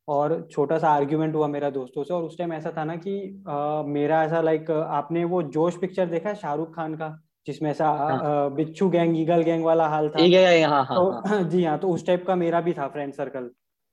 [0.07, 3.43] और छोटा सा आर्ग्यूमेंट हुआ मेरा दोस्तों से और उस टाइम ऐसा था ना कि
[3.49, 7.15] आ, मेरा ऐसा लाइक आपने वो जोश पिक्चर देखा है शाहरुख खान का
[7.47, 10.19] जिसमें ऐसा हाँ। बिच्छू गैंग ईगल गैंग वाला हाल था
[10.63, 11.43] हाँ, हाँ, तो हाँ.
[11.49, 13.49] जी हाँ तो उस टाइप का मेरा भी था फ्रेंड सर्कल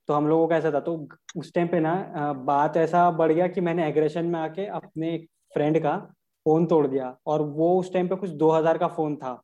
[0.07, 3.47] तो हम लोगों का ऐसा था तो उस टाइम पे ना बात ऐसा बढ़ गया
[3.47, 5.97] कि मैंने एग्रेशन में आके अपने एक फ्रेंड का
[6.45, 9.41] फ़ोन तोड़ दिया और वो उस टाइम पे कुछ 2000 का फ़ोन था।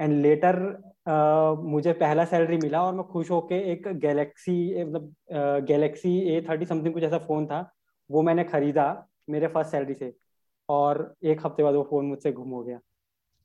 [0.00, 0.56] एंड लेटर
[1.64, 5.14] मुझे पहला सैलरी मिला और मैं खुश होके एक गैलेक्सी मतलब
[5.66, 7.70] गैलेक्सी ए थर्टी समथिंग कुछ ऐसा फ़ोन था
[8.10, 10.14] वो मैंने खरीदा मेरे फ़र्स्ट सैलरी से
[10.68, 12.78] और एक हफ़्ते बाद वो फ़ोन मुझसे गुम हो गया।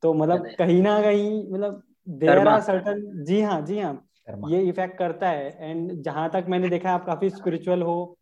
[0.04, 4.98] तो मतलब कहीं ना कहीं मतलब देर आर सर्टन जी हाँ जी हाँ। ये इफ़ेक्ट
[4.98, 8.18] करता है। एंड जहाँ तक मैंने देखा आप काफ़ी स्पिरिचुअल हो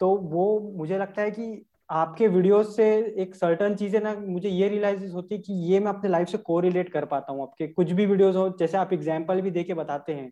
[0.00, 0.44] तो वो
[0.76, 2.88] मुझे लगता है कि आपके वीडियोस से
[3.18, 6.38] एक सर्टन चीज़ें ना, मुझे ये रियलाइज़ होती है कि ये मैं अपने लाइफ से
[6.40, 9.64] को रिलेट कर पाता हूँ आपके। कुछ भी वीडियोस हो, जैसे आप एग्ज़ाम्पल भी दे
[9.64, 10.30] के बताते हैं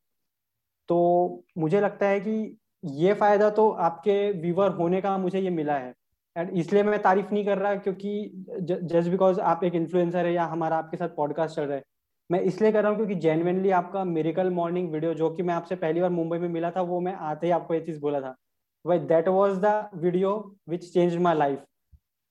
[0.89, 5.77] तो मुझे लगता है कि ये फ़ायदा तो आपके व्यूवर होने का मुझे ये मिला
[5.77, 5.95] है।
[6.37, 8.31] एंड इसलिए मैं तारीफ़ नहीं कर रहा, क्योंकि
[8.63, 11.83] जस्ट बिकॉज़ आप एक इन्फ्लुएंसर है या हमारा आपके साथ पॉडकास्ट चल रहा है
[12.31, 15.77] मैं इसलिए कर रहा हूँ क्योंकि जेनविनली आपका मेरिकल मॉर्निंग वीडियो जो कि मैं आपसे
[15.77, 18.35] पहली बार मुंबई में मिला था, वो मैं आते ही आपको ये चीज़ बोला था।
[18.85, 20.33] भाई that was the video
[20.69, 21.65] which change my life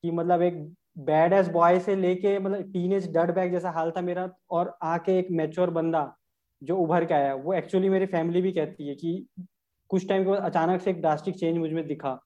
[0.04, 0.62] कि मतलब एक
[1.00, 4.78] बैड एस बॉय से लेके मतलब टीन एज डड बैग जैसा हाल था मेरा और
[4.84, 6.12] आके एक मेच्योर बंदा
[6.62, 9.28] जो उभर के आया, वो एक्चुअली मेरी फैमिली भी कहती है कि
[9.90, 12.20] कुछ टाइम के बाद अचानक से एक ड्रास्टिक चेंज मुझमें दिखा।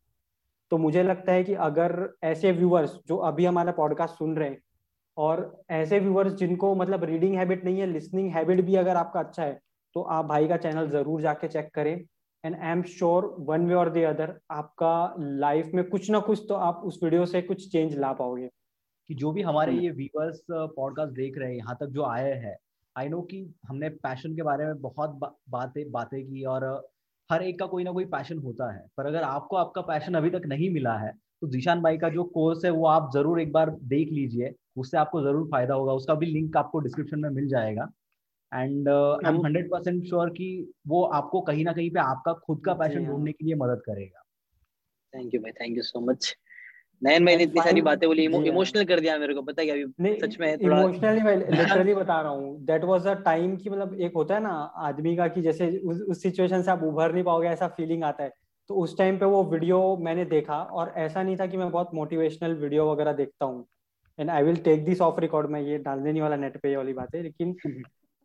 [0.72, 1.94] तो मुझे लगता है कि अगर
[2.24, 4.58] ऐसे व्यूअर्स जो अभी हमारा पॉडकास्ट सुन रहे हैं
[5.20, 5.42] और
[5.72, 9.60] ऐसे व्यूअर्स जिनको मतलब रीडिंग हैबिट नहीं है लिसनिंग हैबिट भी अगर आपका अच्छा है
[9.96, 11.94] तो आप भाई का चैनल ज़रूर जाके चेक करें।
[12.44, 16.46] And I am sure one way और द अदर आपका लाइफ में कुछ ना कुछ
[16.50, 18.48] तो आप उस वीडियो से कुछ चेंज ला पाओगे।
[19.10, 22.34] कि जो भी हमारे हम्म। ये व्यूअर्स पॉडकास्ट देख रहे हैं यहाँ तक जो आए
[22.42, 22.56] हैं
[22.96, 26.66] आई नो कि हमने पैशन के बारे में बहुत बा, बातें बातें की और
[27.30, 30.30] हर एक का कोई ना कोई पैशन होता है। पर अगर आपको आपका पैशन अभी
[30.30, 31.12] तक नहीं मिला है
[31.42, 34.98] तो जीशान भाई का जो कोर्स है वो आप ज़रूर एक बार देख लीजिए। उससे
[34.98, 37.90] आपको ज़रूर फ़ायदा होगा। उसका भी लिंक आपको डिस्क्रिप्शन में मिल जाएगा।
[38.52, 40.50] And I am hundred percent sure कि
[40.88, 43.82] वो आपको कहीं ना कहीं पे आपका खुद का पैशन हाँ। ढूँढने के लिए मदद
[43.86, 44.24] करेगा।
[45.14, 46.36] थैंक यू भाई thank you so much
[47.02, 50.40] Nayan मैंने इतनी सारी बातें बोली इमोशनल कर दिया मेरे को पता है अभी सच
[50.40, 54.14] में थोड़ा इमोशनली मैं लिटरली बता रहा हूँ। दैट वाज अ टाइम की मतलब एक
[54.16, 54.50] होता है ना
[54.88, 58.24] आदमी का कि जैसे उस, उस सिचुएशन से आप उभर नहीं पाओगे ऐसा फीलिंग आता
[58.24, 58.32] है।
[58.70, 61.94] तो उस टाइम पे वो वीडियो मैंने देखा और ऐसा नहीं था कि मैं बहुत
[61.94, 63.66] मोटिवेशनल वीडियो वगैरह देखता हूँ।
[64.20, 66.76] And I will take this off record में ये डालने नहीं वाला नेट पे ये
[66.76, 67.56] वाली बात है लेकिन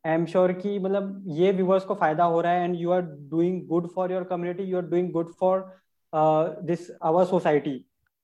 [0.05, 3.03] आई एम श्योर कि मतलब ये व्यूवर्स को फ़ायदा हो रहा है and you are
[3.31, 5.67] doing good for your community you are doing good for
[6.13, 7.79] this our society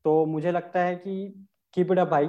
[0.04, 2.28] तो मुझे लगता है कि कीप इट अप भाई.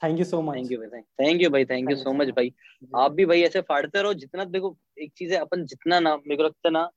[0.00, 2.52] Thank you so much thank you भाई थैंक यू भाई थैंक यू सो मच भाई.
[2.96, 6.36] आप भी भाई ऐसे फाड़ते रहो जितना देखो एक चीज़ है अपन जितना ना मेरे
[6.36, 6.88] को लगता है ना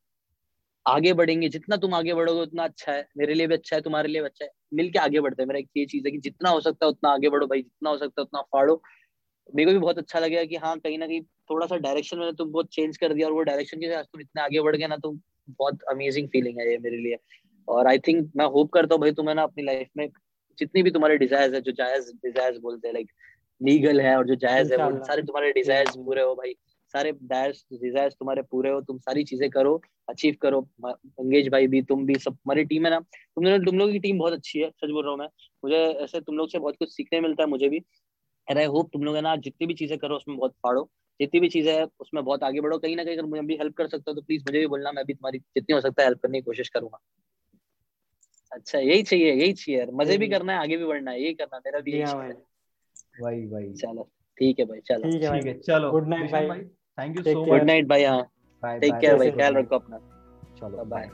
[0.85, 4.09] आगे बढ़ेंगे जितना तुम आगे बढ़ोगे उतना अच्छा है। मेरे लिए भी अच्छा है तुम्हारे
[4.09, 6.49] लिए भी अच्छा है। मिलके आगे बढ़ते हैं। मेरा एक ये चीज़ है कि जितना
[6.49, 8.81] हो सकता है उतना आगे बढ़ो भाई जितना हो सकता है उतना फाड़ो।
[9.49, 12.33] मेरे को भी बहुत अच्छा लगा कि हाँ कहीं ना कहीं थोड़ा सा डायरेक्शन में
[12.35, 14.87] तुम बहुत चेंज कर दिया और वो डायरेक्शन के साथ तुम इतने आगे बढ़ गए
[14.87, 15.11] ना तो
[15.49, 17.17] बहुत अमेजिंग फीलिंग है ये मेरे लिए।
[17.67, 20.07] और आई थिंक मैं होप करता हूँ भाई तुम्हें ना अपनी लाइफ में
[20.57, 23.11] जितनी भी तुम्हारे डिज़ायर है जो जायज़ डिज़ायर बोलते हैं लाइक
[23.61, 26.55] लीगल है और जो जायज़ है वो सारे तुम्हारे डिज़ायर पूरे हो भाई।
[26.93, 31.81] सारे डायर्स डिजायर्स तुम्हारे पूरे हो तुम सारी चीज़ें करो अचीव करो। अंगेज भाई भी
[31.81, 34.59] तुम भी सब हमारी टीम है ना। तुम लोग तुम लोगों की टीम बहुत अच्छी
[34.59, 35.27] है सच बोल रहा हूँ मैं।
[35.63, 37.77] मुझे ऐसे तुम लोग से बहुत कुछ सीखने मिलता है मुझे भी।
[38.47, 40.89] एंड आई होप तुम लोग है ना जितनी भी चीज़ें करो उसमें बहुत फाड़ो।
[41.19, 43.75] जितनी भी चीज़ें है उसमें बहुत आगे बढ़ो। कहीं ना कहीं अगर मुझे भी हेल्प
[43.75, 46.07] कर सकते हो तो प्लीज़ मुझे भी बोलना मैं भी तुम्हारी जितनी हो सकता है
[46.07, 46.99] हेल्प करने की कोशिश करूँगा।
[48.51, 51.57] अच्छा यही चाहिए यही चाहिए मज़े भी करना है आगे भी बढ़ना है यही करना
[51.57, 52.03] मेरा भी यही
[53.21, 57.23] वही वही। चलो ठीक है भाई चलो। ठीक है चलो। गुड नाइट भाई। Thank you
[57.23, 58.21] so much good night भाई हाँ
[58.63, 59.99] टेक केयर भाई ख्याल रखो अपना
[60.59, 61.09] चलो बाय